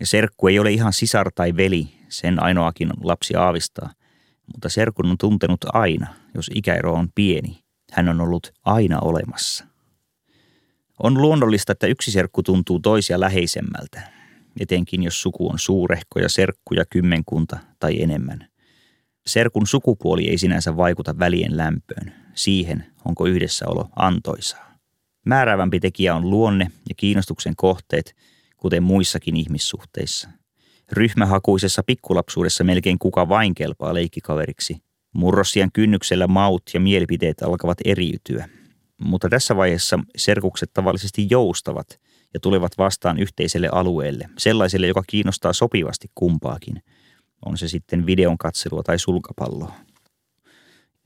[0.00, 3.90] Ja serkku ei ole ihan sisar tai veli, sen ainoakin lapsi aavistaa–
[4.52, 7.62] mutta serkun on tuntenut aina, jos ikäero on pieni.
[7.92, 9.64] Hän on ollut aina olemassa.
[11.02, 14.12] On luonnollista, että yksi serkku tuntuu toisia läheisemmältä,
[14.60, 18.48] etenkin jos suku on suurehko ja serkkuja kymmenkunta tai enemmän.
[19.26, 24.78] Serkun sukupuoli ei sinänsä vaikuta välien lämpöön, siihen onko yhdessäolo antoisaa.
[25.26, 28.16] Määräävämpi tekijä on luonne ja kiinnostuksen kohteet,
[28.56, 30.28] kuten muissakin ihmissuhteissa.
[30.92, 34.76] Ryhmähakuisessa pikkulapsuudessa melkein kuka vain kelpaa leikkikaveriksi.
[35.14, 38.48] Murrosian kynnyksellä maut ja mielipiteet alkavat eriytyä.
[38.98, 42.00] Mutta tässä vaiheessa serkukset tavallisesti joustavat
[42.34, 46.82] ja tulevat vastaan yhteiselle alueelle, sellaiselle, joka kiinnostaa sopivasti kumpaakin.
[47.46, 49.72] On se sitten videon katselua tai sulkapalloa.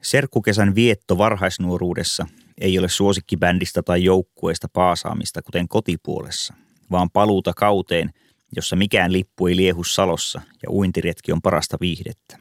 [0.03, 2.27] Serkkukesän vietto varhaisnuoruudessa
[2.61, 6.55] ei ole suosikkibändistä tai joukkueesta paasaamista, kuten kotipuolessa,
[6.90, 8.11] vaan paluuta kauteen,
[8.57, 12.39] jossa mikään lippu ei liehu salossa ja uintiretki on parasta viihdettä.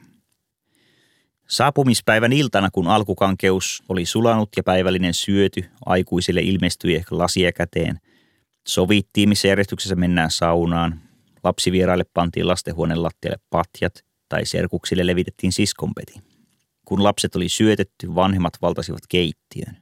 [1.48, 8.00] Saapumispäivän iltana, kun alkukankeus oli sulanut ja päivällinen syöty, aikuisille ilmestyi ehkä lasia käteen.
[8.68, 11.00] Sovittiin, missä järjestyksessä mennään saunaan.
[11.44, 16.14] Lapsivieraille pantiin lastenhuoneen lattialle patjat tai serkuksille levitettiin siskonpeti.
[16.84, 19.76] Kun lapset oli syötetty, vanhemmat valtasivat keittiön.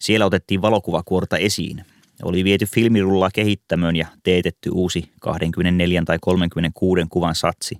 [0.00, 1.84] Siellä otettiin valokuvakuorta esiin.
[2.22, 7.76] Oli viety filmirullaa kehittämöön ja teetetty uusi 24 tai 36 kuvan satsi.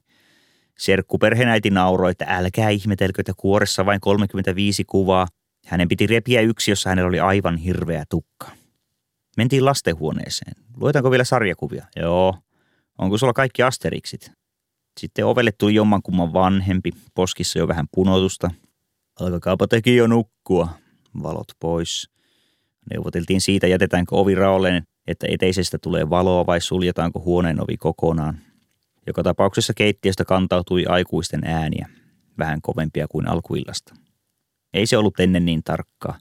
[0.79, 5.27] Serkkuperheenäiti nauroi, että älkää ihmetelkö, että kuoressa vain 35 kuvaa.
[5.67, 8.51] Hänen piti repiä yksi, jossa hänellä oli aivan hirveä tukka.
[9.37, 10.53] Mentiin lastenhuoneeseen.
[10.77, 11.87] Luetaanko vielä sarjakuvia?
[11.97, 12.37] Joo.
[12.99, 14.33] Onko sulla kaikki asteriksit?
[15.01, 18.51] Sitten ovelle tuli jommankumman vanhempi, poskissa jo vähän punotusta.
[19.21, 20.69] Alkakaapa teki jo nukkua.
[21.23, 22.14] Valot pois.
[22.91, 28.39] Neuvoteltiin siitä, jätetäänkö ovi raolleen, että eteisestä tulee valoa vai suljetaanko huoneen ovi kokonaan.
[29.07, 31.89] Joka tapauksessa keittiöstä kantautui aikuisten ääniä,
[32.39, 33.95] vähän kovempia kuin alkuillasta.
[34.75, 36.19] Ei se ollut ennen niin tarkkaa.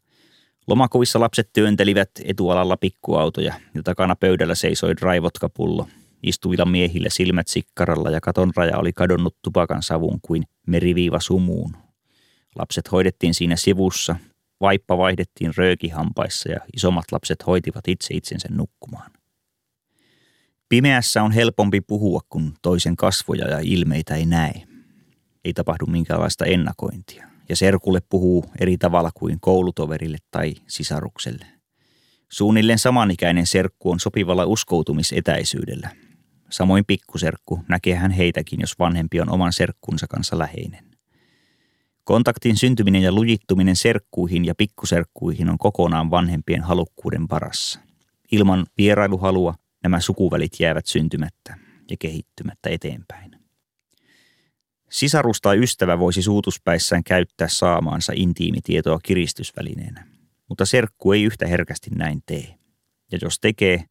[0.68, 5.88] Lomakuvissa lapset työntelivät etualalla pikkuautoja ja takana pöydällä seisoi draivotkapullo.
[6.24, 11.76] Istuvilla miehillä silmät sikkaralla ja katon raja oli kadonnut tupakan savun kuin meriviiva sumuun.
[12.56, 14.16] Lapset hoidettiin siinä sivussa,
[14.62, 19.12] vaippa vaihdettiin röökihampaissa ja isommat lapset hoitivat itse itsensä nukkumaan.
[20.70, 24.64] Pimeässä on helpompi puhua, kun toisen kasvoja ja ilmeitä ei näe.
[25.46, 31.46] Ei tapahdu minkäänlaista ennakointia, ja serkulle puhuu eri tavalla kuin koulutoverille tai sisarukselle.
[32.32, 35.90] Suunnilleen samanikäinen serkku on sopivalla uskoutumisetäisyydellä.
[36.50, 40.93] Samoin pikkuserkku näkee hän heitäkin, jos vanhempi on oman serkkunsa kanssa läheinen.
[42.04, 47.80] Kontaktin syntyminen ja lujittuminen serkkuihin ja pikkuserkkuihin on kokonaan vanhempien halukkuuden varassa.
[48.32, 51.58] Ilman vierailuhalua nämä sukuvälit jäävät syntymättä
[51.92, 53.36] ja kehittymättä eteenpäin.
[54.90, 60.08] Sisarus tai ystävä voisi suutuspäissään käyttää saamaansa intiimitietoa kiristysvälineenä,
[60.50, 62.56] mutta serkku ei yhtä herkästi näin tee.
[63.12, 63.84] Ja jos tekee,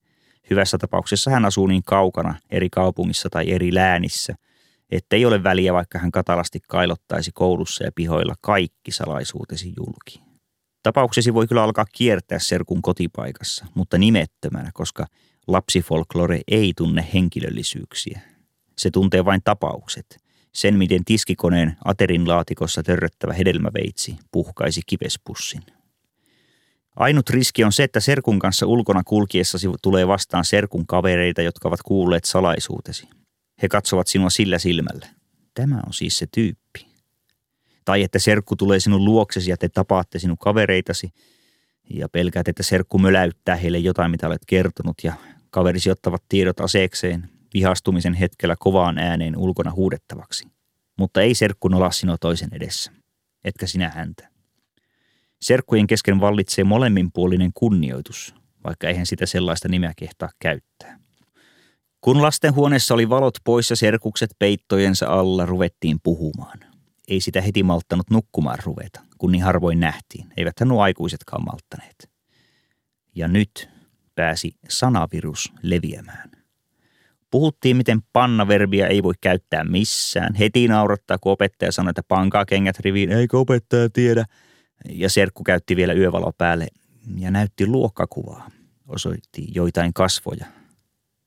[0.51, 4.35] hyvässä tapauksessa hän asuu niin kaukana eri kaupungissa tai eri läänissä,
[4.93, 10.23] ettei ole väliä, vaikka hän katalasti kailottaisi koulussa ja pihoilla kaikki salaisuutesi julki.
[10.83, 15.07] Tapauksesi voi kyllä alkaa kiertää serkun kotipaikassa, mutta nimettömänä, koska
[15.47, 18.21] lapsifolklore ei tunne henkilöllisyyksiä.
[18.79, 20.23] Se tuntee vain tapaukset.
[20.53, 25.63] Sen, miten tiskikoneen aterin laatikossa törröttävä hedelmäveitsi puhkaisi kivespussin.
[26.97, 31.83] Ainut riski on se, että serkun kanssa ulkona kulkiessasi tulee vastaan serkun kavereita, jotka ovat
[31.85, 33.09] kuulleet salaisuutesi.
[33.63, 35.07] He katsovat sinua sillä silmällä.
[35.55, 36.87] Tämä on siis se tyyppi.
[37.85, 41.11] Tai että serkku tulee sinun luoksesi ja te tapaatte sinun kavereitasi
[41.91, 45.13] ja pelkäät, että serkku möläyttää heille jotain, mitä olet kertonut ja
[45.51, 50.45] kaverisi ottavat tiedot aseekseen vihastumisen hetkellä kovaan ääneen ulkona huudettavaksi.
[50.99, 52.93] Mutta ei serkku nola sinua toisen edessä,
[53.45, 54.29] etkä sinä häntä.
[55.41, 61.02] Serkkujen kesken vallitsee molemminpuolinen kunnioitus, vaikka eihän sitä sellaista nimeä kehtaa käyttää.
[62.03, 66.59] Kun lastenhuoneessa oli valot pois ja serkukset peittojensa alla, ruvettiin puhumaan.
[67.09, 70.33] Ei sitä heti malttanut nukkumaan ruveta, kun niin harvoin nähtiin.
[70.37, 72.11] Eivät nuo aikuisetkaan malttaneet.
[73.15, 73.69] Ja nyt
[74.15, 76.31] pääsi sanavirus leviämään.
[77.31, 80.35] Puhuttiin, miten pannaverbiä ei voi käyttää missään.
[80.35, 84.25] Heti naurattaa, kun opettaja sanoi, että pankaa kengät riviin, eikö opettaja tiedä.
[84.89, 86.67] Ja serkku käytti vielä yövalo päälle
[87.19, 88.51] ja näytti luokkakuvaa.
[88.89, 90.62] Osoitti joitain kasvoja.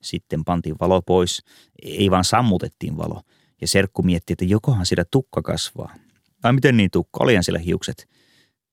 [0.06, 1.42] Sitten pantiin valo pois,
[1.82, 3.22] ei vaan sammutettiin valo.
[3.60, 5.94] Ja serkku mietti, että jokohan siellä tukka kasvaa.
[6.42, 8.08] Ai miten niin tukka, olihan siellä hiukset.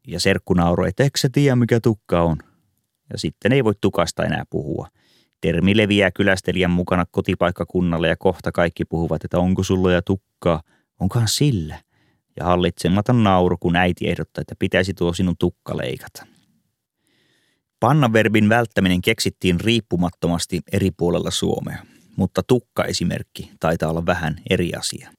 [0.08, 2.38] Ja serkku nauroi, että eikö sä tiedä mikä tukka on–
[3.13, 4.88] ja sitten ei voi tukasta enää puhua.
[5.41, 10.62] Termi leviää kylästelijän mukana kotipaikkakunnalle ja kohta kaikki puhuvat, että onko sulla ja tukkaa,
[11.00, 11.80] onkohan sillä.
[12.38, 16.26] ja hallitsematon nauru, kun äiti ehdottaa, että pitäisi tuo sinun tukka leikata.
[17.84, 25.12] Pannaverbin välttäminen keksittiin riippumattomasti eri puolella Suomea, mutta tukka-esimerkki taitaa olla vähän eri asia.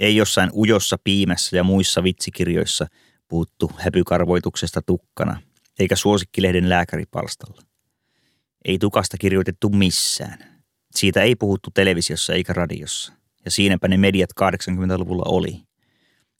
[0.00, 2.86] Ei jossain ujossa piimässä ja muissa vitsikirjoissa
[3.28, 5.42] puhuttu häpykarvoituksesta tukkana,
[5.78, 7.62] eikä suosikkilehden lääkäripalstalla.
[8.64, 10.38] Ei tukasta kirjoitettu missään.
[10.90, 13.12] Siitä ei puhuttu televisiossa eikä radiossa.
[13.44, 15.62] Ja siinäpä ne mediat 80-luvulla oli.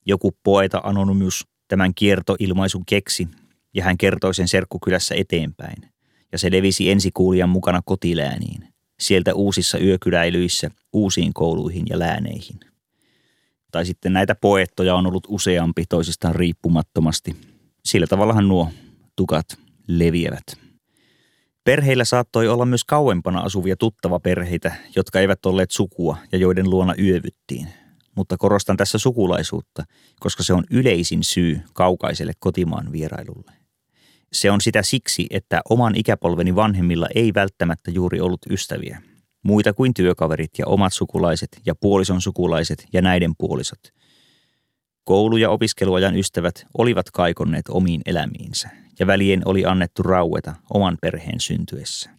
[0.06, 3.28] Joku poeta Anonymous tämän kiertoilmaisun keksi
[3.74, 5.92] ja hän kertoi sen serkkukylässä eteenpäin.
[6.32, 8.68] Ja se levisi ensikuulijan mukana kotilääniin,
[9.00, 12.60] sieltä uusissa yökyläilyissä, uusiin kouluihin ja lääneihin.
[13.72, 17.36] Tai sitten näitä poettoja on ollut useampi toisistaan riippumattomasti.
[17.84, 18.70] Sillä tavallahan nuo
[19.16, 19.46] tukat
[19.86, 20.42] leviävät.
[21.64, 26.94] Perheillä saattoi olla myös kauempana asuvia tuttava perheitä, jotka eivät olleet sukua ja joiden luona
[26.98, 27.68] yövyttiin.
[28.16, 29.84] Mutta korostan tässä sukulaisuutta,
[30.20, 33.61] koska se on yleisin syy kaukaiselle kotimaan vierailulle.
[34.32, 39.02] Se on sitä siksi, että oman ikäpolveni vanhemmilla ei välttämättä juuri ollut ystäviä.
[39.44, 43.80] Muita kuin työkaverit ja omat sukulaiset ja puolison sukulaiset ja näiden puolisot.
[45.04, 48.68] Koulu- ja opiskeluajan ystävät olivat kaikonneet omiin elämiinsä
[48.98, 52.10] ja välien oli annettu raueta oman perheen syntyessä.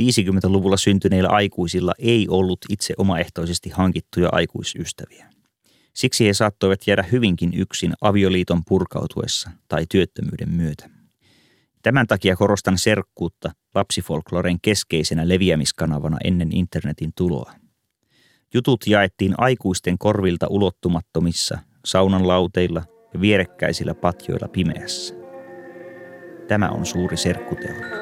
[0.00, 5.30] 50-luvulla syntyneillä aikuisilla ei ollut itse omaehtoisesti hankittuja aikuisystäviä.
[5.94, 10.95] Siksi he saattoivat jäädä hyvinkin yksin avioliiton purkautuessa tai työttömyyden myötä.
[11.86, 17.52] Tämän takia korostan serkkuutta lapsifolkloren keskeisenä leviämiskanavana ennen internetin tuloa.
[18.54, 22.82] Jutut jaettiin aikuisten korvilta ulottumattomissa, saunan lauteilla
[23.14, 25.14] ja vierekkäisillä patjoilla pimeässä.
[26.48, 27.96] Tämä on suuri serkkuteoria.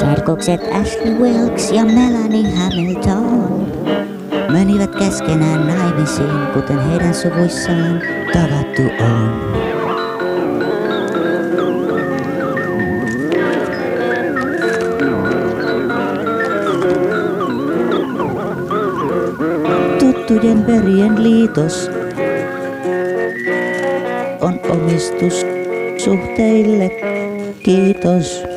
[0.00, 4.19] Serkukset Ashley Wilkes ja Melanie Hamilton
[4.52, 9.50] menivät keskenään naimisiin, kuten heidän suvuissaan tavattu on.
[19.98, 21.90] Tuttujen verien liitos
[24.40, 25.46] on omistus
[26.04, 26.90] suhteille.
[27.62, 28.49] Kiitos.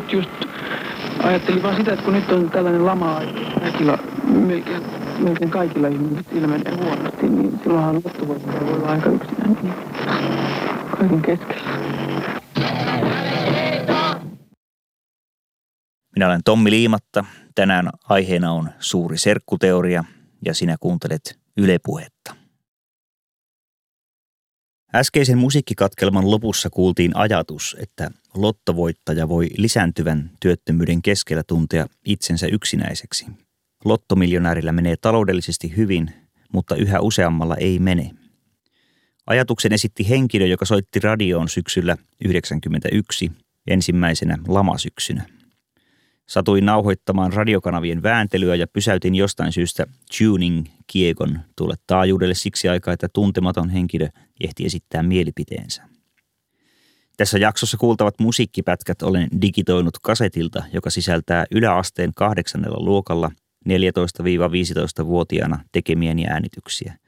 [0.00, 0.30] Nyt just
[1.22, 3.20] ajattelin vaan sitä, että kun nyt on tällainen lama
[3.60, 3.98] kaikilla,
[5.18, 9.74] melkein, kaikilla ihmisillä ilmenee huonosti, niin silloinhan loppuvoimalla voi olla aika yksinään niin
[10.98, 11.80] kaiken keskellä.
[16.16, 17.24] Minä olen Tommi Liimatta.
[17.54, 20.04] Tänään aiheena on suuri serkkuteoria
[20.44, 22.39] ja sinä kuuntelet Yle Puhetta.
[24.94, 33.26] Äskeisen musiikkikatkelman lopussa kuultiin ajatus, että lottovoittaja voi lisääntyvän työttömyyden keskellä tuntea itsensä yksinäiseksi.
[33.84, 36.10] Lottomiljonäärillä menee taloudellisesti hyvin,
[36.52, 38.10] mutta yhä useammalla ei mene.
[39.26, 43.32] Ajatuksen esitti henkilö, joka soitti radioon syksyllä 1991
[43.66, 45.39] ensimmäisenä lamasyksynä.
[46.30, 49.86] Satuin nauhoittamaan radiokanavien vääntelyä ja pysäytin jostain syystä
[50.18, 54.08] tuning-kiekon tulle taajuudelle siksi aikaa, että tuntematon henkilö
[54.40, 55.82] ehti esittää mielipiteensä.
[57.16, 63.30] Tässä jaksossa kuultavat musiikkipätkät olen digitoinut kasetilta, joka sisältää yläasteen kahdeksannella luokalla
[63.68, 66.98] 14-15-vuotiaana tekemieni äänityksiä.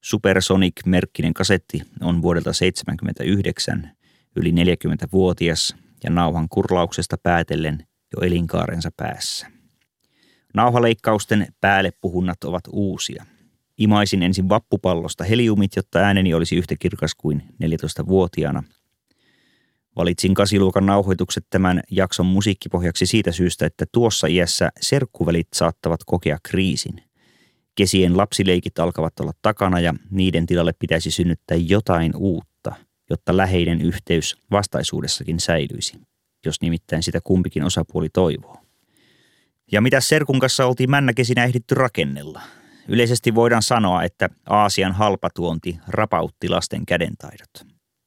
[0.00, 3.90] Supersonic-merkkinen kasetti on vuodelta 1979,
[4.36, 7.84] yli 40-vuotias ja nauhan kurlauksesta päätellen–
[8.16, 9.46] jo elinkaarensa päässä.
[10.54, 13.26] Nauhaleikkausten päälle puhunnat ovat uusia.
[13.78, 18.62] Imaisin ensin vappupallosta heliumit, jotta ääneni olisi yhtä kirkas kuin 14-vuotiaana.
[19.96, 27.02] Valitsin kasiluokan nauhoitukset tämän jakson musiikkipohjaksi siitä syystä, että tuossa iässä serkkuvelit saattavat kokea kriisin.
[27.74, 32.74] Kesien lapsileikit alkavat olla takana ja niiden tilalle pitäisi synnyttää jotain uutta,
[33.10, 36.09] jotta läheinen yhteys vastaisuudessakin säilyisi
[36.46, 38.56] jos nimittäin sitä kumpikin osapuoli toivoo.
[39.72, 42.42] Ja mitä Serkun kanssa oltiin männäkesinä ehditty rakennella?
[42.88, 47.50] Yleisesti voidaan sanoa, että Aasian halpatuonti rapautti lasten kädentaidot.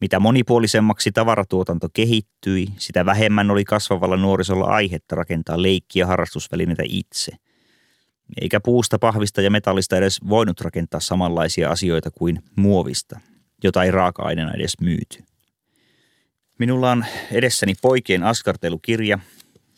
[0.02, 7.32] Mitä monipuolisemmaksi tavaratuotanto kehittyi, sitä vähemmän oli kasvavalla nuorisolla aihetta rakentaa leikkiä harrastusvälineitä itse.
[8.42, 13.20] Eikä puusta, pahvista ja metallista edes voinut rakentaa samanlaisia asioita kuin muovista,
[13.64, 15.24] jota ei raaka-aineena edes myyty.
[16.64, 19.20] Minulla on edessäni poikien askartelukirja,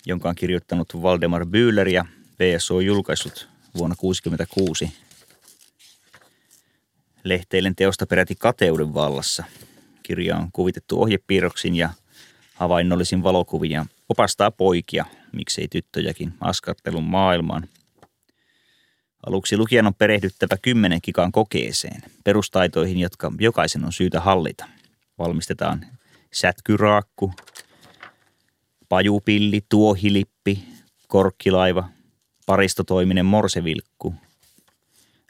[0.05, 2.05] jonka on kirjoittanut Valdemar Bühler ja
[2.39, 4.93] VSO julkaissut vuonna 1966.
[7.23, 9.43] lehteilen teosta peräti kateuden vallassa.
[10.03, 11.89] Kirja on kuvitettu ohjepiirroksin ja
[12.55, 17.67] havainnollisin valokuvin ja opastaa poikia, miksei tyttöjäkin, askartelun maailmaan.
[19.25, 24.65] Aluksi lukijan on perehdyttävä kymmenen kikan kokeeseen, perustaitoihin, jotka jokaisen on syytä hallita.
[25.17, 25.85] Valmistetaan
[26.35, 27.33] sätkyraakku,
[28.89, 30.63] pajupilli, tuohilippi,
[31.07, 31.89] korkkilaiva,
[32.45, 34.13] paristotoiminen morsevilkku,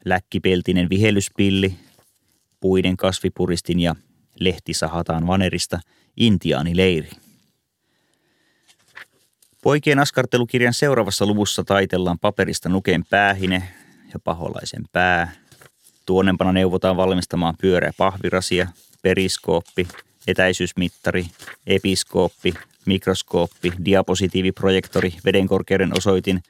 [0.06, 1.76] läkkipeltinen vihellyspilli,
[2.60, 3.96] puiden kasvipuristin ja
[4.40, 5.80] lehti sahataan vanerista
[6.18, 7.10] intiaanileiri.
[9.64, 13.74] Poikien askartelukirjan seuraavassa luvussa taitellaan paperista nukeen päähine
[14.14, 15.32] ja paholaisen pää.
[16.06, 18.68] Tuonnempana neuvotaan valmistamaan pyöreä pahvirasia,
[19.02, 19.88] periskooppi,
[20.28, 21.26] etäisyysmittari,
[21.68, 22.54] episkooppi,
[22.86, 26.44] mikroskooppi, diapositiiviprojektori, vedenkorkeuden osoitin–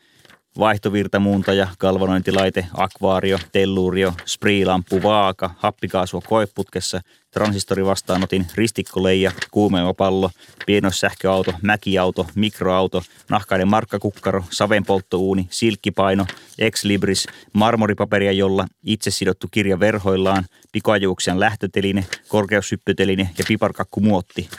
[0.59, 7.01] vaihtovirtamuuntaja, galvanointilaite, akvaario, telluurio, spriilampu, vaaka, happikaasua koeputkessa,
[7.31, 10.29] transistorivastaanotin, ristikkoleija, kuumeopallo,
[10.65, 16.25] pienoissähköauto, mäkiauto, mikroauto, nahkainen markkakukkaro, savenpolttouuni, silkkipaino,
[16.59, 24.49] ex-libris, marmoripaperia, jolla itse sidottu kirja verhoillaan, pikajuoksijan lähtöteline, korkeussyppyteline ja piparkakkumuotti.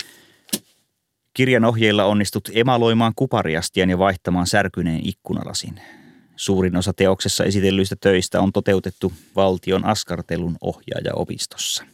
[1.37, 5.80] Kirjan ohjeilla onnistut emaloimaan kupariastian ja vaihtamaan särkyneen ikkunalasin.
[6.37, 11.84] Suurin osa teoksessa esitellyistä töistä on toteutettu valtion askartelun ohjaajaopistossa.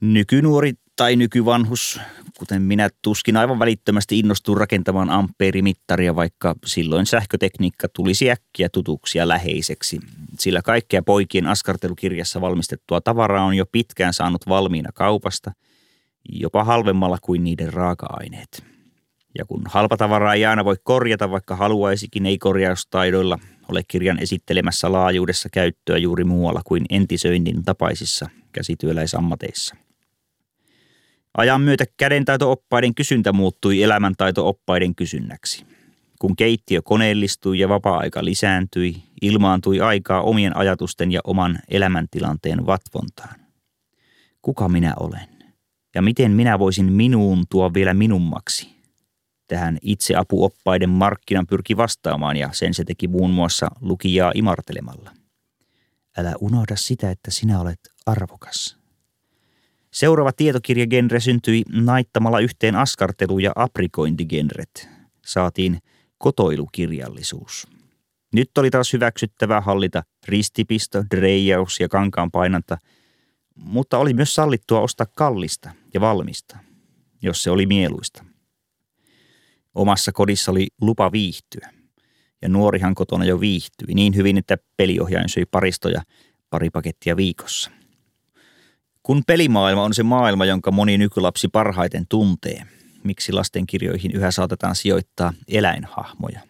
[0.00, 2.00] Nykynuori tai nykyvanhus,
[2.38, 10.00] kuten minä tuskin aivan välittömästi innostuu rakentamaan ampeerimittaria, vaikka silloin sähkötekniikka tulisi äkkiä tutuksia läheiseksi,
[10.38, 15.52] sillä kaikkea poikien askartelukirjassa valmistettua tavaraa on jo pitkään saanut valmiina kaupasta–
[16.28, 18.64] jopa halvemmalla kuin niiden raaka-aineet.
[19.38, 25.48] Ja kun halpatavaraa ei aina voi korjata, vaikka haluaisikin, ei korjaustaidoilla ole kirjan esittelemässä laajuudessa
[25.52, 29.76] käyttöä juuri muualla kuin entisöinnin tapaisissa käsityöläisammateissa.
[31.36, 35.66] Ajan myötä kädentaito-oppaiden kysyntä muuttui elämäntaito-oppaiden kysynnäksi.
[36.18, 43.40] Kun keittiö koneellistui ja vapaa-aika lisääntyi, ilmaantui aikaa omien ajatusten ja oman elämäntilanteen vatvontaan.
[44.42, 45.35] Kuka minä olen?
[45.96, 48.76] Ja miten minä voisin minuun tuo vielä minummaksi.
[49.48, 55.10] Tähän itseapuoppaiden markkinan pyrki vastaamaan ja sen se teki muun muassa lukijaa imartelemalla.
[56.18, 58.76] Älä unohda sitä, että sinä olet arvokas.
[59.90, 64.88] Seuraava tietokirjagenre syntyi naittamalla yhteen askartelu- ja aprikointigenret.
[65.26, 65.78] Saatiin
[66.18, 67.66] kotoilukirjallisuus.
[68.32, 72.78] Nyt oli taas hyväksyttävää hallita ristipisto, dreijaus ja kankaan painanta–
[73.56, 76.58] mutta oli myös sallittua ostaa kallista ja valmista,
[77.22, 78.24] jos se oli mieluista.
[79.74, 81.70] Omassa kodissa oli lupa viihtyä,
[82.42, 86.02] ja nuorihan kotona jo viihtyi niin hyvin, että peliohjaajan söi paristoja
[86.50, 87.70] pari pakettia viikossa.
[89.02, 92.62] Kun pelimaailma on se maailma, jonka moni nykylapsi parhaiten tuntee,
[93.04, 96.40] miksi lastenkirjoihin yhä saatetaan sijoittaa eläinhahmoja.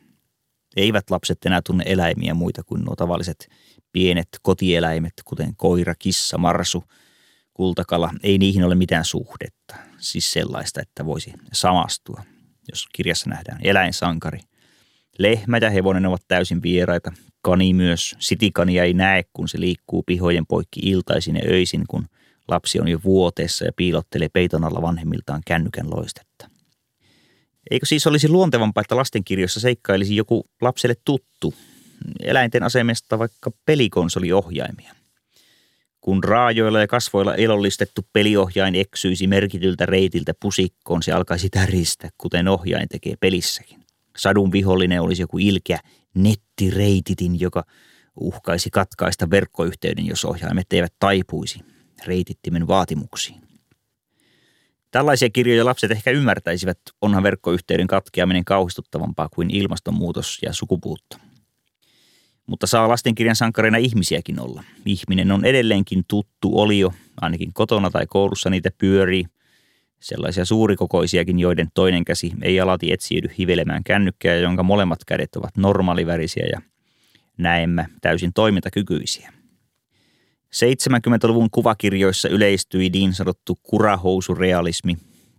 [0.77, 3.49] Eivät lapset enää tunne eläimiä muita kuin nuo tavalliset
[3.93, 6.85] pienet kotieläimet, kuten koira, kissa, marsu,
[7.57, 9.77] kultakala, ei niihin ole mitään suhdetta.
[9.99, 12.23] Siis sellaista, että voisi samastua,
[12.69, 14.41] jos kirjassa nähdään eläinsankari.
[15.19, 17.13] Lehmä ja hevonen ovat täysin vieraita.
[17.43, 18.17] Kani myös.
[18.19, 22.07] Sitikania ei näe, kun se liikkuu pihojen poikki iltaisin ja öisin, kun
[22.49, 26.51] lapsi on jo vuoteessa ja piilottelee peiton alla vanhemmiltaan kännykän loistetta.
[27.71, 31.55] Eikö siis olisi luontevampaa, että lastenkirjoissa seikkailisi joku lapselle tuttu,
[32.21, 34.96] eläinten asemesta vaikka pelikonsoliohjaimia.
[36.07, 42.89] Kun raajoilla ja kasvoilla elollistettu peliohjain eksyisi merkityltä reitiltä pusikkoon, se alkaisi täristä, kuten ohjain
[42.89, 43.85] tekee pelissäkin.
[44.17, 45.81] Sadun vihollinen olisi joku ilkeä
[46.15, 47.65] nettireititin, joka
[48.21, 51.61] uhkaisi katkaista verkkoyhteyden, jos ohjaimet eivät taipuisi
[52.07, 53.41] reitittimen vaatimuksiin.
[54.91, 61.17] Tällaisia kirjoja lapset ehkä ymmärtäisivät, onhan verkkoyhteyden katkeaminen kauhistuttavampaa kuin ilmastonmuutos ja sukupuutto.
[62.47, 64.65] Mutta saa lastenkirjan sankareina ihmisiäkin olla.
[64.85, 69.25] Ihminen on edelleenkin tuttu olio, ainakin kotona tai koulussa niitä pyörii.
[70.01, 76.47] Sellaisia suurikokoisiakin, joiden toinen käsi ei alati etsiydy hivelemään kännykkää, jonka molemmat kädet ovat normaalivärisiä
[76.53, 76.61] ja
[77.39, 79.33] näemme täysin toimintakykyisiä.
[80.55, 84.97] 70-luvun kuvakirjoissa yleistyi niin sanottu kurahousurealismi.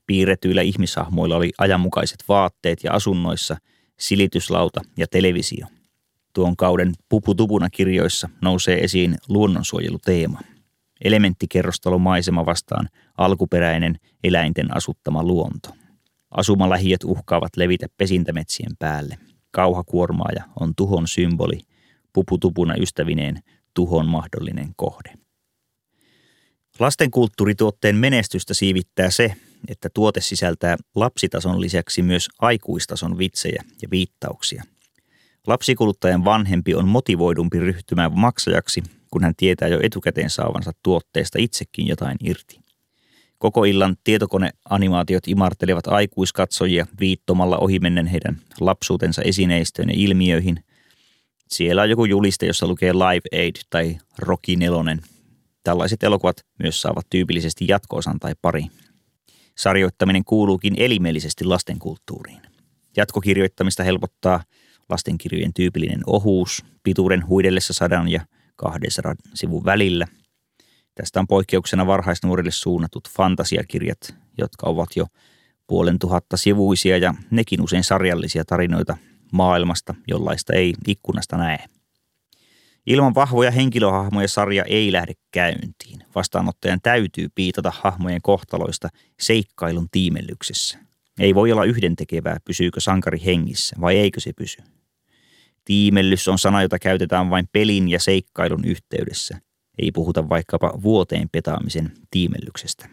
[0.08, 3.58] Piirretyillä ihmishahmoilla oli ajanmukaiset vaatteet ja asunnoissa
[4.00, 5.68] silityslauta ja televisio
[6.38, 10.40] tuon kauden Puputupuna kirjoissa nousee esiin luonnonsuojeluteema.
[11.04, 15.70] Elementtikerrostalomaisema vastaan alkuperäinen eläinten asuttama luonto.
[16.32, 19.18] Asumalähiöt uhkaavat levitä pesintämetsien päälle.
[19.52, 21.60] Kauhakuormaaja on tuhon symboli.
[22.14, 23.40] Puputupuna ystävineen
[23.74, 25.14] tuhon mahdollinen kohde.
[26.80, 29.34] Lastenkulttuurituotteen menestystä siivittää se,
[29.68, 34.64] että tuote sisältää lapsitason lisäksi myös aikuistason vitsejä ja viittauksia.
[35.48, 42.18] Lapsikuluttajan vanhempi on motivoidumpi ryhtymään maksajaksi, kun hän tietää jo etukäteen saavansa tuotteesta itsekin jotain
[42.24, 42.60] irti.
[43.38, 50.64] Koko illan tietokoneanimaatiot imartelevat aikuiskatsojia viittomalla ohimennen heidän lapsuutensa esineistöön ja ilmiöihin.
[51.48, 55.02] Siellä on joku juliste, jossa lukee Live Aid tai Rocky Nelonen.
[55.64, 58.66] Tällaiset elokuvat myös saavat tyypillisesti jatkoosan tai pari.
[59.58, 62.42] Sarjoittaminen kuuluukin elimellisesti lastenkulttuuriin.
[62.98, 64.44] Jatkokirjoittamista helpottaa
[64.90, 68.22] lastenkirjojen tyypillinen ohuus, pituuden huidellessa sadan ja
[68.56, 70.06] 200 sivun välillä–
[70.98, 75.06] Tästä on poikkeuksena varhaisnuorille suunnatut fantasiakirjat, jotka ovat jo
[75.68, 78.98] puolen tuhatta sivuisia ja nekin usein sarjallisia tarinoita
[79.32, 81.66] maailmasta, jollaista ei ikkunasta näe.
[82.86, 86.04] Ilman vahvoja henkilöhahmoja sarja ei lähde käyntiin.
[86.16, 90.80] Vastaanottajan täytyy piitata hahmojen kohtaloista seikkailun tiimellyksessä.
[91.20, 94.58] Ei voi olla yhdentekevää, pysyykö sankari hengissä vai eikö se pysy.
[95.68, 99.42] Tiimellys on sana, jota käytetään vain pelin ja seikkailun yhteydessä.
[99.80, 102.90] Ei puhuta vaikkapa vuoteen petaamisen tiimellyksestä.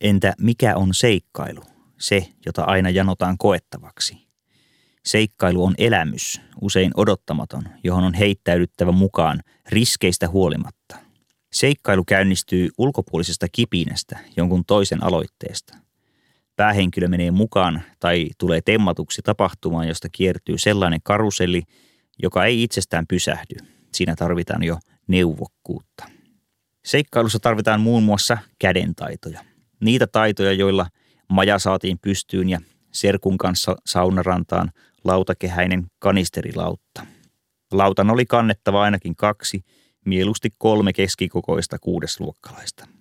[0.00, 1.60] Entä mikä on seikkailu?
[2.00, 4.26] Se, jota aina janotaan koettavaksi.
[5.04, 10.96] Seikkailu on elämys, usein odottamaton, johon on heittäydyttävä mukaan riskeistä huolimatta.
[11.52, 15.76] Seikkailu käynnistyy ulkopuolisesta kipinästä, jonkun toisen aloitteesta.
[16.56, 21.62] Päähenkilö menee mukaan tai tulee temmatuksi tapahtumaan, josta kiertyy sellainen karuselli,
[22.22, 23.56] joka ei itsestään pysähdy.
[23.92, 26.04] Siinä tarvitaan jo neuvokkuutta.
[26.84, 29.40] Seikkailussa tarvitaan muun muassa kädentaitoja.
[29.80, 30.86] Niitä taitoja, joilla
[31.28, 32.60] maja saatiin pystyyn ja
[32.92, 34.70] serkun kanssa saunarantaan
[35.04, 37.06] lautakehäinen kanisterilautta.
[37.72, 39.64] Lautan oli kannettava ainakin kaksi,
[40.04, 42.93] mieluusti kolme keskikokoista kuudesluokkalaista.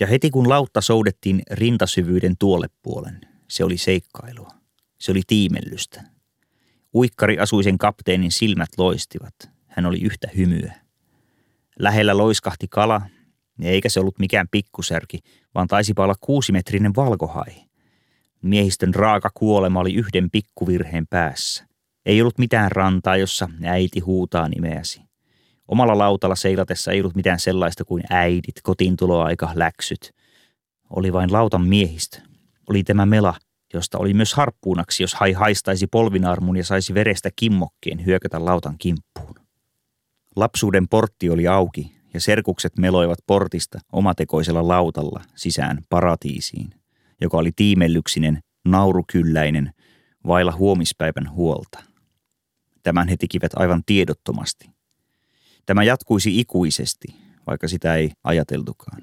[0.00, 4.50] Ja heti kun lautta soudettiin rintasyvyyden tuolle puolen, se oli seikkailua.
[5.00, 6.04] Se oli tiimellystä.
[6.94, 9.34] Uikkari asuisen kapteenin silmät loistivat.
[9.66, 10.74] Hän oli yhtä hymyä.
[11.78, 13.02] Lähellä loiskahti kala,
[13.62, 15.18] eikä se ollut mikään pikkusärki,
[15.54, 17.54] vaan taisipa olla kuusimetrinen valkohai.
[18.42, 21.66] Miehistön raaka kuolema oli yhden pikkuvirheen päässä.
[22.06, 25.09] Ei ollut mitään rantaa, jossa äiti huutaa nimeäsi.
[25.70, 30.14] Omalla lautalla seilatessa ei ollut mitään sellaista kuin äidit, kotiintuloaika, läksyt.
[30.90, 32.20] Oli vain lautan miehistö.
[32.68, 33.34] Oli tämä mela,
[33.74, 39.34] josta oli myös harppuunaksi, jos hai haistaisi polvinarmun ja saisi verestä kimmokkeen hyökätä lautan kimppuun.
[40.36, 46.74] Lapsuuden portti oli auki ja serkukset meloivat portista omatekoisella lautalla sisään paratiisiin,
[47.20, 49.72] joka oli tiimellyksinen, naurukylläinen,
[50.26, 51.82] vailla huomispäivän huolta.
[52.82, 54.79] Tämän he tekivät aivan tiedottomasti.
[55.66, 57.08] Tämä jatkuisi ikuisesti,
[57.46, 59.02] vaikka sitä ei ajateltukaan.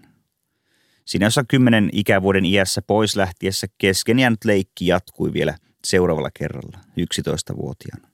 [1.05, 8.07] Siinä jossa kymmenen ikävuoden iässä pois lähtiessä kesken jäänyt leikki jatkui vielä seuraavalla kerralla, 11-vuotiaana.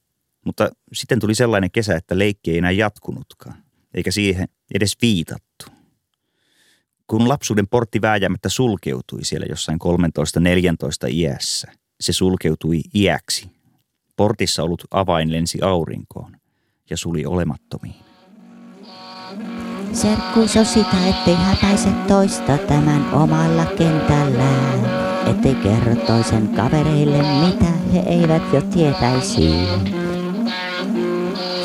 [0.46, 3.64] Mutta sitten tuli sellainen kesä, että leikki ei enää jatkunutkaan,
[3.94, 5.66] eikä siihen edes viitattu.
[7.08, 9.80] Kun lapsuuden portti vääjäämättä sulkeutui siellä jossain
[11.08, 11.72] 13-14 iässä,
[12.02, 13.50] se sulkeutui iäksi.
[14.16, 16.38] Portissa ollut avain lensi aurinkoon
[16.90, 18.13] ja suli olemattomiin.
[19.94, 24.86] Serkkuus on sitä, ettei häpäise toista tämän omalla kentällään.
[25.30, 29.50] Ettei kerro toisen kavereille, mitä he eivät jo tietäisi.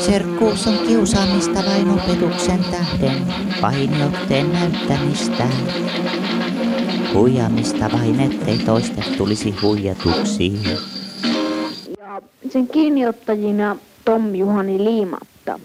[0.05, 5.47] Serkkuus on kiusaamista vain opetuksen tähden, pahinotteen näyttämistä.
[7.13, 10.53] Huijamista vain, ettei toiste tulisi huijatuksi.
[11.99, 13.75] Ja sen kiinniottajina
[14.05, 15.59] Tom Juhani Liimatta.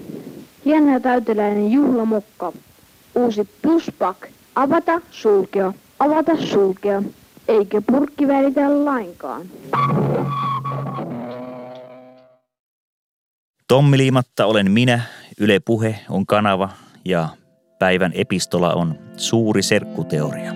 [0.64, 2.52] Hieno täyteläinen juhlamokka.
[3.14, 4.16] Uusi pluspak.
[4.54, 5.72] Avata, sulkea.
[5.98, 7.02] Avata, sulkea.
[7.48, 9.46] Eikä purkki välitä lainkaan.
[13.68, 15.00] Tommi Liimatta olen minä,
[15.40, 16.70] Yle Puhe on kanava
[17.04, 17.28] ja
[17.78, 20.52] päivän epistola on Suuri serkkuteoria.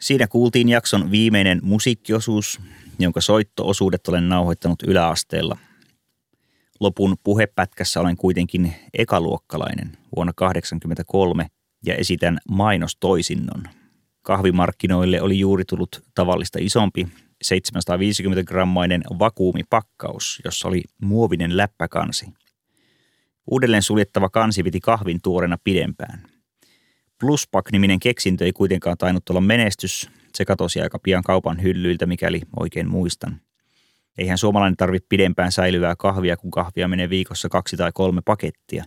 [0.00, 2.60] Siinä kuultiin jakson viimeinen musiikkiosuus,
[2.98, 5.56] jonka soittoosuudet olen nauhoittanut yläasteella.
[6.80, 11.46] Lopun puhepätkässä olen kuitenkin ekaluokkalainen vuonna 1983
[11.86, 13.62] ja esitän mainostoisinnon.
[14.22, 17.08] Kahvimarkkinoille oli juuri tullut tavallista isompi
[17.44, 22.26] 750-grammainen vakuumipakkaus, jossa oli muovinen läppäkansi.
[23.50, 26.22] Uudelleen suljettava kansi piti kahvin tuorena pidempään.
[27.20, 30.10] Pluspak-niminen keksintö ei kuitenkaan tainnut olla menestys.
[30.34, 33.40] Se katosi aika pian kaupan hyllyiltä, mikäli oikein muistan.
[34.18, 38.84] Eihän suomalainen tarvitse pidempään säilyvää kahvia, kun kahvia menee viikossa kaksi tai kolme pakettia.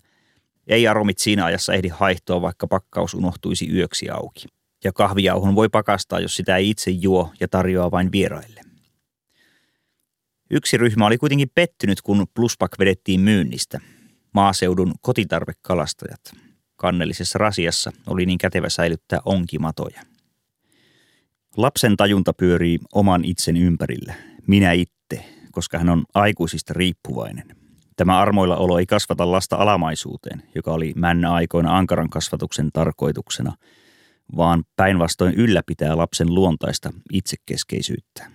[0.67, 4.45] Ei aromit siinä ajassa ehdi haihtoa, vaikka pakkaus unohtuisi yöksi auki.
[4.84, 8.61] Ja kahvijauhon voi pakastaa, jos sitä ei itse juo ja tarjoaa vain vieraille.
[10.51, 13.80] Yksi ryhmä oli kuitenkin pettynyt, kun pluspak vedettiin myynnistä.
[14.34, 16.21] Maaseudun kotitarvekalastajat.
[16.75, 20.01] Kannellisessa rasiassa oli niin kätevä säilyttää onkimatoja.
[21.57, 24.13] Lapsen tajunta pyörii oman itsen ympärillä.
[24.47, 24.99] Minä itse,
[25.52, 27.56] koska hän on aikuisista riippuvainen.
[27.95, 33.54] Tämä armoilla olo ei kasvata lasta alamaisuuteen, joka oli männä aikoina ankaran kasvatuksen tarkoituksena,
[34.38, 38.32] vaan päinvastoin ylläpitää lapsen luontaista itsekeskeisyyttä.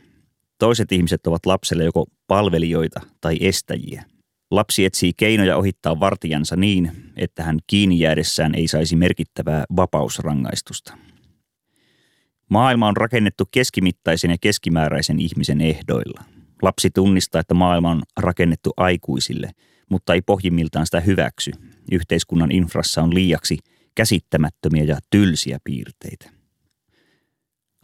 [0.58, 4.04] Toiset ihmiset ovat lapselle joko palvelijoita tai estäjiä.
[4.50, 10.98] Lapsi etsii keinoja ohittaa vartijansa niin, että hän kiinni jäädessään ei saisi merkittävää vapausrangaistusta.
[12.50, 16.33] Maailma on rakennettu keskimittaisen ja keskimääräisen ihmisen ehdoilla.
[16.62, 19.50] Lapsi tunnistaa, että maailma on rakennettu aikuisille,
[19.90, 21.52] mutta ei pohjimmiltaan sitä hyväksy.
[21.92, 23.58] Yhteiskunnan infrassa on liiaksi
[23.94, 26.30] käsittämättömiä ja tylsiä piirteitä.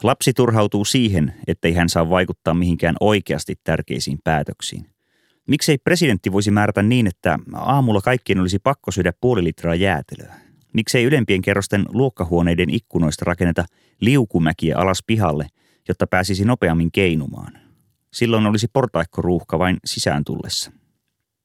[0.02, 4.86] Lapsi turhautuu siihen, ettei hän saa vaikuttaa mihinkään oikeasti tärkeisiin päätöksiin.
[5.48, 10.34] Miksei presidentti voisi määrätä niin, että aamulla kaikkien olisi pakko syödä puoli litraa jäätelöä?
[10.72, 13.64] Miksei ylempien kerrosten luokkahuoneiden ikkunoista rakenneta
[14.00, 15.46] liukumäkiä alas pihalle,
[15.88, 17.59] jotta pääsisi nopeammin keinumaan?
[18.12, 20.72] Silloin olisi portaikkoruuhka vain sisään tullessa.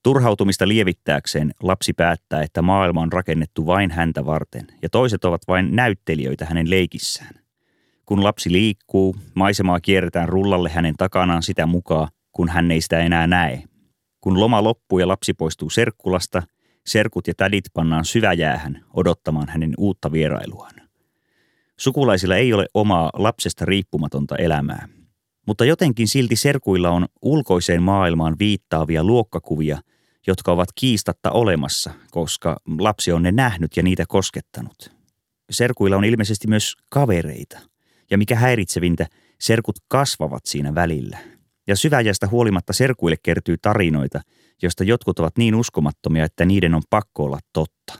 [0.03, 5.75] Turhautumista lievittääkseen lapsi päättää, että maailma on rakennettu vain häntä varten ja toiset ovat vain
[5.75, 7.33] näyttelijöitä hänen leikissään.
[8.05, 13.27] Kun lapsi liikkuu, maisemaa kierretään rullalle hänen takanaan sitä mukaan, kun hän ei sitä enää
[13.27, 13.63] näe.
[14.21, 16.43] Kun loma loppuu ja lapsi poistuu serkkulasta,
[16.85, 20.73] serkut ja tädit pannaan syväjäähän odottamaan hänen uutta vierailuaan.
[21.79, 24.87] Sukulaisilla ei ole omaa lapsesta riippumatonta elämää,
[25.47, 29.79] mutta jotenkin silti serkuilla on ulkoiseen maailmaan viittaavia luokkakuvia,
[30.27, 34.91] jotka ovat kiistatta olemassa, koska lapsi on ne nähnyt ja niitä koskettanut.
[35.49, 37.59] Serkuilla on ilmeisesti myös kavereita–
[38.11, 39.07] ja mikä häiritsevintä,
[39.39, 41.17] serkut kasvavat siinä välillä.
[41.67, 44.21] Ja syväjästä huolimatta serkuille kertyy tarinoita,
[44.61, 47.93] joista jotkut ovat niin uskomattomia, että niiden on pakko olla totta.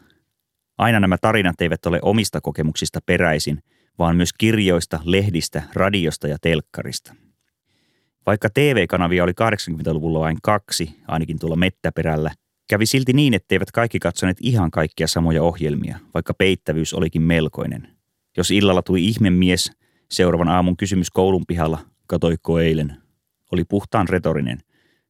[0.78, 3.64] Aina nämä tarinat eivät ole omista kokemuksista peräisin,
[4.00, 7.16] vaan myös kirjoista, lehdistä, radiosta ja telkkarista.
[8.26, 12.32] Vaikka TV-kanavia oli 80-luvulla vain kaksi, ainakin tuolla mettäperällä,
[12.70, 17.88] kävi silti niin, etteivät kaikki katsoneet ihan kaikkia samoja ohjelmia, vaikka peittävyys olikin melkoinen.
[18.38, 19.72] Jos illalla tuli ihmemies,
[20.12, 22.98] Seuraavan aamun kysymys koulun pihalla, katoikko eilen,
[23.52, 24.60] oli puhtaan retorinen.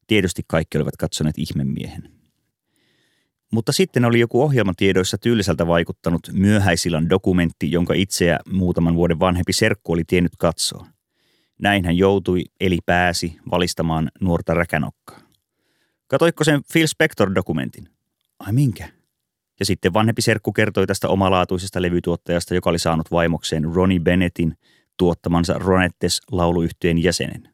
[0.08, 2.12] Tietysti kaikki olivat katsoneet ihmemiehen.
[3.52, 9.92] Mutta sitten oli joku ohjelmatiedoissa tylsältä vaikuttanut myöhäisillan dokumentti, jonka itseä muutaman vuoden vanhempi serkku
[9.94, 10.88] oli tiennyt katsoa.
[11.62, 15.20] Näin hän joutui, eli pääsi, valistamaan nuorta räkänokkaa.
[16.08, 17.90] Katoikko sen Phil Spector-dokumentin?
[18.40, 18.90] Ai minkä?
[19.60, 24.54] Ja sitten vanhempi serkku kertoi tästä omalaatuisesta levytuottajasta, joka oli saanut vaimokseen Ronnie Bennettin–
[24.98, 27.50] tuottamansa Ronettes lauluyhtyeen jäsenen.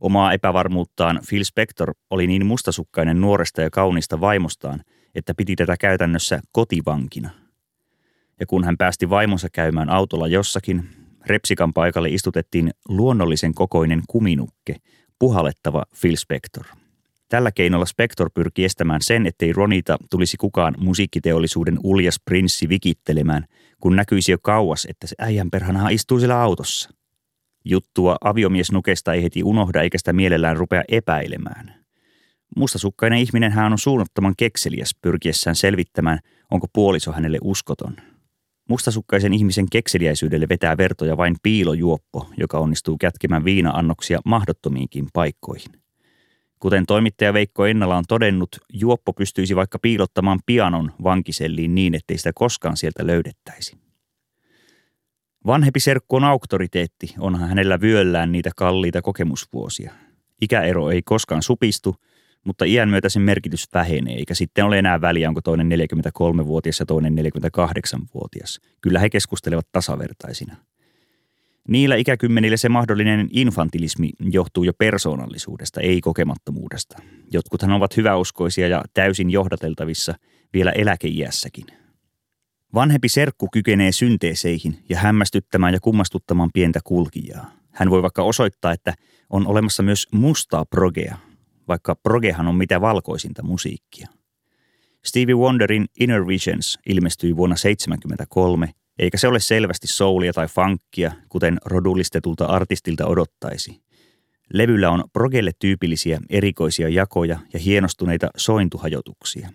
[0.00, 4.80] Omaa epävarmuuttaan Phil Spector oli niin mustasukkainen nuoresta ja kaunista vaimostaan,
[5.14, 7.30] että piti tätä käytännössä kotivankina.
[8.40, 10.88] Ja kun hän päästi vaimonsa käymään autolla jossakin,
[11.26, 14.76] repsikan paikalle istutettiin luonnollisen kokoinen kuminukke,
[15.18, 16.64] puhalettava Phil Spector–
[17.30, 23.44] Tällä keinolla Spector pyrki estämään sen, ettei Ronita tulisi kukaan musiikkiteollisuuden uljas prinssi vikittelemään,
[23.80, 26.90] kun näkyisi jo kauas, että se äijän perhana istuu siellä autossa.
[27.64, 31.74] Juttua aviomiesnukesta ei heti unohda eikä sitä mielellään rupea epäilemään.
[32.56, 36.18] Mustasukkainen ihminen hän on suunnattoman kekseliäs pyrkiessään selvittämään,
[36.50, 37.96] onko puoliso hänelle uskoton.
[38.70, 45.72] Mustasukkaisen ihmisen kekseliäisyydelle vetää vertoja vain piilojuoppo, joka onnistuu kätkemään viina-annoksia mahdottomiinkin paikkoihin.
[46.60, 52.32] Kuten toimittaja Veikko Ennala on todennut, juoppo pystyisi vaikka piilottamaan pianon vankiselliin niin, ettei sitä
[52.34, 53.76] koskaan sieltä löydettäisi.
[55.46, 59.92] Vanhempi serkku on auktoriteetti, onhan hänellä vyöllään niitä kalliita kokemusvuosia.
[60.42, 61.96] Ikäero ei koskaan supistu,
[62.44, 66.86] mutta iän myötä sen merkitys vähenee, eikä sitten ole enää väliä, onko toinen 43-vuotias ja
[66.86, 68.60] toinen 48-vuotias.
[68.80, 70.56] Kyllä he keskustelevat tasavertaisina–
[71.68, 76.98] Niillä ikäkymmenillä se mahdollinen infantilismi johtuu jo persoonallisuudesta, ei kokemattomuudesta.
[77.32, 80.14] Jotkuthan ovat hyväuskoisia ja täysin johdateltavissa
[80.52, 81.66] vielä eläkeiässäkin.
[82.74, 87.50] Vanhempi serkku kykenee synteeseihin ja hämmästyttämään ja kummastuttamaan pientä kulkijaa.
[87.70, 88.94] Hän voi vaikka osoittaa, että
[89.30, 91.16] on olemassa myös mustaa progea,
[91.70, 94.08] vaikka progehan on mitä valkoisinta musiikkia.
[95.04, 101.58] Stevie Wonderin Inner Visions ilmestyi vuonna 1973 eikä se ole selvästi soulia tai funkkia, kuten
[101.64, 103.80] rodullistetulta artistilta odottaisi.
[104.52, 109.48] Levyllä on progelle tyypillisiä erikoisia jakoja ja hienostuneita sointuhajotuksia.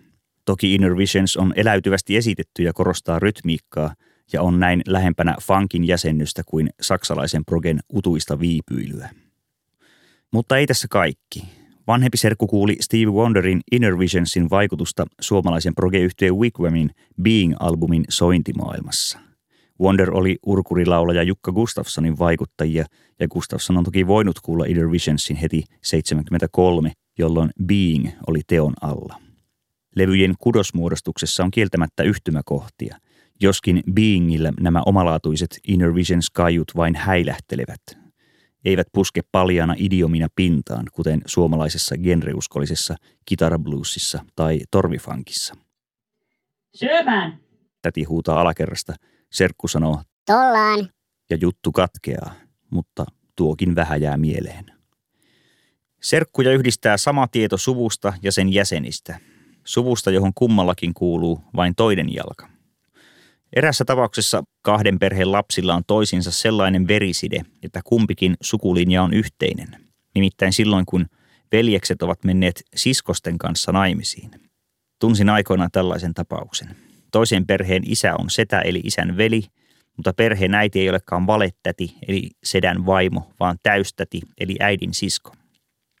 [0.44, 3.94] Toki Inner Visions on eläytyvästi esitetty ja korostaa rytmiikkaa
[4.32, 9.10] ja on näin lähempänä funkin jäsennystä kuin saksalaisen progen utuista viipyilyä.
[10.32, 11.55] Mutta ei tässä kaikki.
[11.86, 16.90] Vanhempi serkku kuuli Steve Wonderin Inner Visionsin vaikutusta suomalaisen proge-yhtyeen Wigwamin
[17.22, 19.18] Being-albumin sointimaailmassa.
[19.80, 22.84] Wonder oli urkurilaulaja Jukka Gustafssonin vaikuttajia,
[23.20, 29.20] ja Gustafsson on toki voinut kuulla Inner Visionsin heti 73, jolloin Being oli teon alla.
[29.96, 32.96] Levyjen kudosmuodostuksessa on kieltämättä yhtymäkohtia,
[33.40, 38.05] joskin Beingillä nämä omalaatuiset Inner Visions kaiut vain häilähtelevät,
[38.66, 42.96] eivät puske paljana idiomina pintaan, kuten suomalaisessa genreuskollisessa
[43.26, 45.54] kitarabluesissa tai torvifankissa.
[46.74, 47.38] Syömään!
[47.82, 48.94] Täti huutaa alakerrasta,
[49.32, 50.88] serkku sanoo Tollaan.
[51.30, 52.34] ja juttu katkeaa,
[52.70, 53.04] mutta
[53.36, 54.64] tuokin vähän jää mieleen.
[56.02, 59.20] Serkkuja yhdistää sama tieto suvusta ja sen jäsenistä.
[59.64, 62.55] Suvusta, johon kummallakin kuuluu vain toinen jalka.
[63.56, 69.68] Erässä tapauksessa kahden perheen lapsilla on toisinsa sellainen veriside, että kumpikin sukulinja on yhteinen.
[70.14, 71.06] Nimittäin silloin, kun
[71.52, 74.30] veljekset ovat menneet siskosten kanssa naimisiin.
[74.98, 76.76] Tunsin aikoinaan tällaisen tapauksen.
[77.12, 79.42] Toisen perheen isä on setä eli isän veli,
[79.96, 85.32] mutta perheen äiti ei olekaan valettäti eli sedän vaimo, vaan täystäti eli äidin sisko.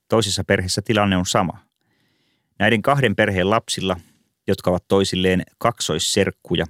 [0.08, 1.58] Toisessa perheessä tilanne on sama.
[2.58, 3.96] Näiden kahden perheen lapsilla,
[4.46, 6.66] jotka ovat toisilleen kaksoisserkkuja,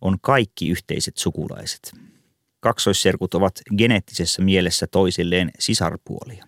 [0.00, 1.92] on kaikki yhteiset sukulaiset.
[2.60, 6.46] Kaksoisserkut ovat geneettisessä mielessä toisilleen sisarpuolia.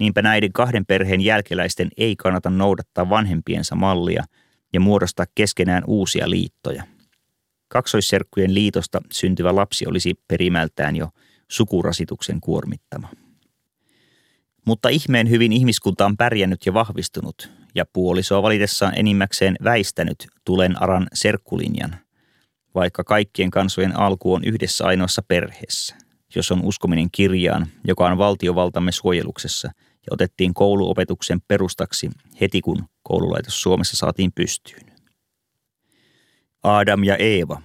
[0.00, 4.24] Niinpä näiden kahden perheen jälkeläisten ei kannata noudattaa vanhempiensa mallia
[4.72, 6.82] ja muodostaa keskenään uusia liittoja.
[7.68, 11.08] Kaksoisserkkujen liitosta syntyvä lapsi olisi perimältään jo
[11.48, 13.08] sukurasituksen kuormittama.
[14.66, 21.06] Mutta ihmeen hyvin ihmiskunta on pärjännyt ja vahvistunut, ja puolisoa valitessaan enimmäkseen väistänyt tulen aran
[21.14, 21.96] serkkulinjan–
[22.74, 25.96] vaikka kaikkien kansojen alku on yhdessä ainoassa perheessä,
[26.34, 32.10] jos on uskominen kirjaan, joka on valtiovaltamme suojeluksessa ja otettiin kouluopetuksen perustaksi
[32.40, 34.92] heti kun koululaitos Suomessa saatiin pystyyn.
[36.62, 37.62] Adam ja Eeva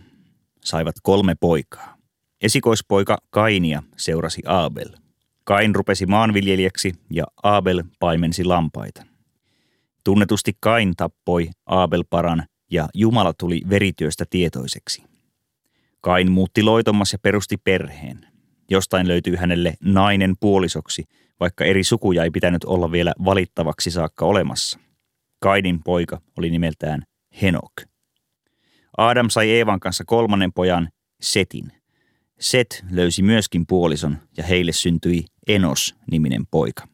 [0.64, 1.96] saivat kolme poikaa.
[2.42, 4.90] Esikoispoika Kainia seurasi Abel.
[5.44, 9.06] Kain rupesi maanviljelijäksi ja Abel paimensi lampaita.
[10.04, 15.04] Tunnetusti Kain tappoi Abel paran ja Jumala tuli verityöstä tietoiseksi.
[16.02, 18.28] Kain muutti loitommas ja perusti perheen.
[18.70, 21.04] Jostain löytyy hänelle nainen puolisoksi,
[21.40, 24.80] vaikka eri sukuja ei pitänyt olla vielä valittavaksi saakka olemassa.
[25.40, 27.04] Kainin poika oli nimeltään
[27.42, 27.74] Henok.
[28.98, 30.90] Adam sai Eevan kanssa kolmannen pojan,
[31.22, 31.72] Setin.
[32.40, 36.88] Set löysi myöskin puolison ja heille syntyi Enos-niminen poika.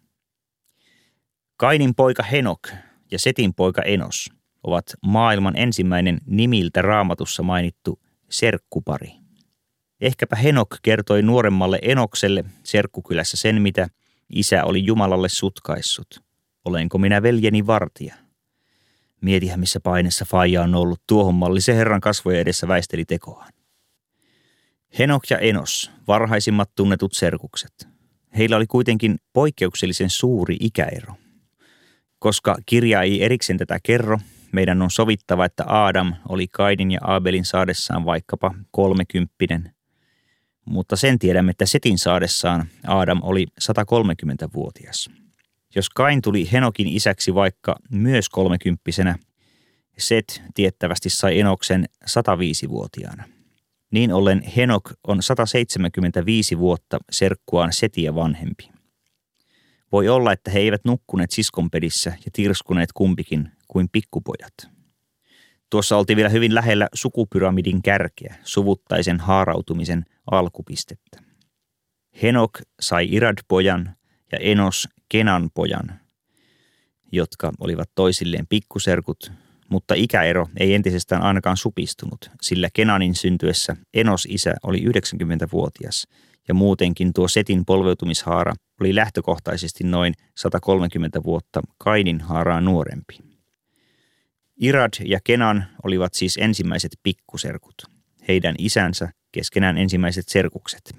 [1.57, 2.67] Kainin poika Henok
[3.11, 4.30] ja Setin poika Enos–
[4.64, 7.99] ovat maailman ensimmäinen nimiltä raamatussa mainittu
[8.30, 9.12] serkkupari.
[10.01, 13.88] Ehkäpä Henok kertoi nuoremmalle Enokselle serkkukylässä sen, mitä
[14.30, 16.24] isä oli Jumalalle sutkaissut.
[16.66, 18.16] Olenko minä veljeni vartija?
[19.22, 21.01] Mietihän, missä painessa faija on ollut.
[21.07, 23.53] Tuohon malli se Herran kasvojen edessä väisteli tekoaan.
[24.99, 27.88] Henok ja Enos, varhaisimmat tunnetut serkukset.
[28.38, 31.14] Heillä oli kuitenkin poikkeuksellisen suuri ikäero.
[32.20, 34.20] Koska kirja ei erikseen tätä kerro,
[34.54, 39.74] meidän on sovittava, että Adam oli Kaidin ja Abelin saadessaan vaikkapa kolmekymppinen.
[40.66, 45.10] Mutta sen tiedämme, että Setin saadessaan Adam oli 130-vuotias.
[45.76, 49.16] Jos Kain tuli Henokin isäksi vaikka myös kolmekymppisenä,
[49.97, 53.24] Set tiettävästi sai Enoksen 105-vuotiaana.
[53.91, 58.70] Niin ollen Henok on 175 vuotta serkkuaan Setiä vanhempi.
[59.91, 64.53] Voi olla, että he eivät nukkuneet siskonpedissä ja tirskuneet kumpikin kuin pikkupojat.
[65.69, 71.19] Tuossa oltiin vielä hyvin lähellä sukupyramidin kärkeä, suvuttaisen haarautumisen alkupistettä.
[72.22, 73.95] Henok sai Irad-pojan
[74.32, 75.99] ja Enos Kenan pojan,
[77.11, 79.32] jotka olivat toisilleen pikkuserkut,
[79.69, 86.07] mutta ikäero ei entisestään ainakaan supistunut, sillä Kenanin syntyessä Enos isä oli 90-vuotias
[86.47, 93.30] ja muutenkin tuo Setin polveutumishaara oli lähtökohtaisesti noin 130 vuotta Kainin haaraa nuorempi.
[94.58, 97.76] Irad ja Kenan olivat siis ensimmäiset pikkuserkut,
[98.28, 100.95] heidän isänsä keskenään ensimmäiset serkukset.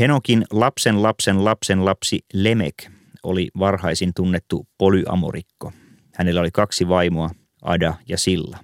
[0.00, 2.74] Henokin lapsen lapsen lapsen lapsi Lemek
[3.22, 5.72] oli varhaisin tunnettu polyamorikko.
[6.14, 7.30] Hänellä oli kaksi vaimoa,
[7.62, 8.58] Ada ja Silla.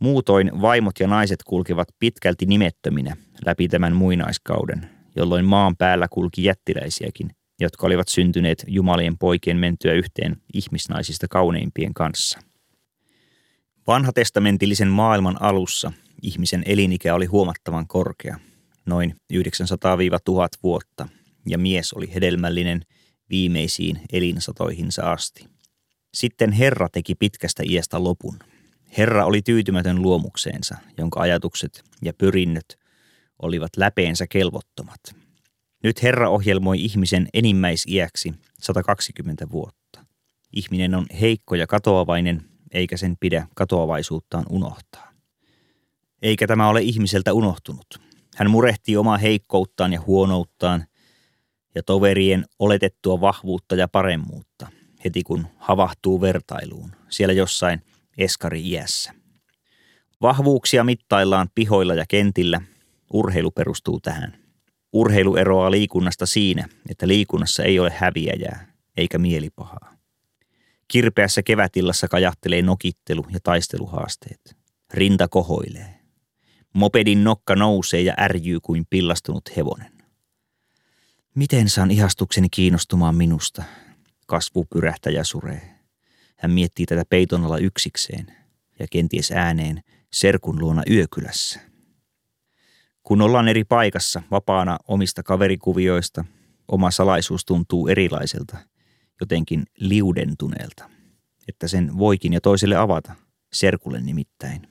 [0.00, 3.16] Muutoin vaimot ja naiset kulkevat pitkälti nimettöminä
[3.46, 7.30] läpi tämän muinaiskauden, jolloin maan päällä kulki jättiläisiäkin,
[7.60, 12.38] jotka olivat syntyneet jumalien poikien mentyä yhteen ihmisnaisista kauneimpien kanssa.
[13.86, 15.92] Vanhatestamentillisen maailman alussa
[16.22, 18.38] ihmisen elinikä oli huomattavan korkea,
[18.86, 19.36] noin 900-1000
[20.62, 21.08] vuotta,
[21.46, 22.82] ja mies oli hedelmällinen
[23.30, 25.46] viimeisiin elinsatoihinsa asti.
[26.14, 28.38] Sitten Herra teki pitkästä iästä lopun.
[28.98, 32.78] Herra oli tyytymätön luomukseensa, jonka ajatukset ja pyrinnöt
[33.42, 35.00] olivat läpeensä kelvottomat.
[35.86, 40.04] Nyt Herra ohjelmoi ihmisen enimmäisiäksi 120 vuotta.
[40.52, 45.12] Ihminen on heikko ja katoavainen, eikä sen pidä katoavaisuuttaan unohtaa.
[46.22, 48.00] Eikä tämä ole ihmiseltä unohtunut.
[48.36, 50.84] Hän murehtii omaa heikkouttaan ja huonouttaan
[51.74, 54.66] ja toverien oletettua vahvuutta ja paremmuutta
[55.04, 57.82] heti kun havahtuu vertailuun siellä jossain
[58.18, 59.12] eskari-iässä.
[60.22, 62.60] Vahvuuksia mittaillaan pihoilla ja kentillä.
[63.12, 64.45] Urheilu perustuu tähän.
[64.92, 69.96] Urheilu eroaa liikunnasta siinä, että liikunnassa ei ole häviäjää eikä mielipahaa.
[70.88, 74.56] Kirpeässä kevätillassa kajahtelee nokittelu ja taisteluhaasteet.
[74.94, 76.00] Rinta kohoilee.
[76.72, 79.92] Mopedin nokka nousee ja ärjyy kuin pillastunut hevonen.
[81.34, 83.62] Miten saan ihastukseni kiinnostumaan minusta?
[84.26, 85.76] Kasvu pyrähtää ja suree.
[86.36, 88.26] Hän miettii tätä peiton alla yksikseen
[88.78, 89.82] ja kenties ääneen
[90.12, 91.60] serkun luona yökylässä.
[93.06, 96.24] Kun ollaan eri paikassa, vapaana omista kaverikuvioista,
[96.68, 98.56] oma salaisuus tuntuu erilaiselta,
[99.20, 100.90] jotenkin liudentuneelta,
[101.48, 103.14] että sen voikin ja toiselle avata,
[103.52, 104.68] serkulle nimittäin.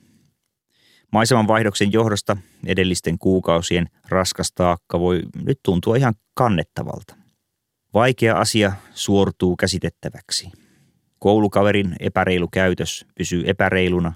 [1.12, 7.16] Maiseman vaihdoksen johdosta edellisten kuukausien raskas taakka voi nyt tuntua ihan kannettavalta.
[7.94, 10.52] Vaikea asia suortuu käsitettäväksi.
[11.18, 14.12] Koulukaverin epäreilu käytös pysyy epäreiluna,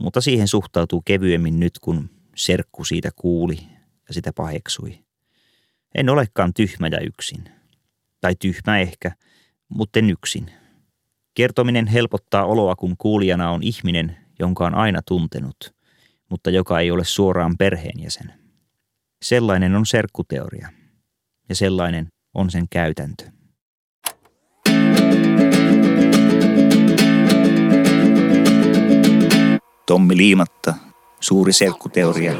[0.00, 3.58] mutta siihen suhtautuu kevyemmin nyt, kun serkku siitä kuuli
[4.08, 5.04] ja sitä paheksui.
[5.94, 7.44] En olekaan tyhmä ja yksin.
[8.20, 9.12] Tai tyhmä ehkä,
[9.68, 10.50] mutta en yksin.
[11.34, 15.74] Kertominen helpottaa oloa, kun kuulijana on ihminen, jonka on aina tuntenut,
[16.30, 18.34] mutta joka ei ole suoraan perheenjäsen.
[19.22, 20.68] Sellainen on serkkuteoria.
[21.48, 23.24] Ja sellainen on sen käytäntö.
[29.86, 30.74] Tommi Liimatta,
[31.24, 32.32] suuri serkkuteoria.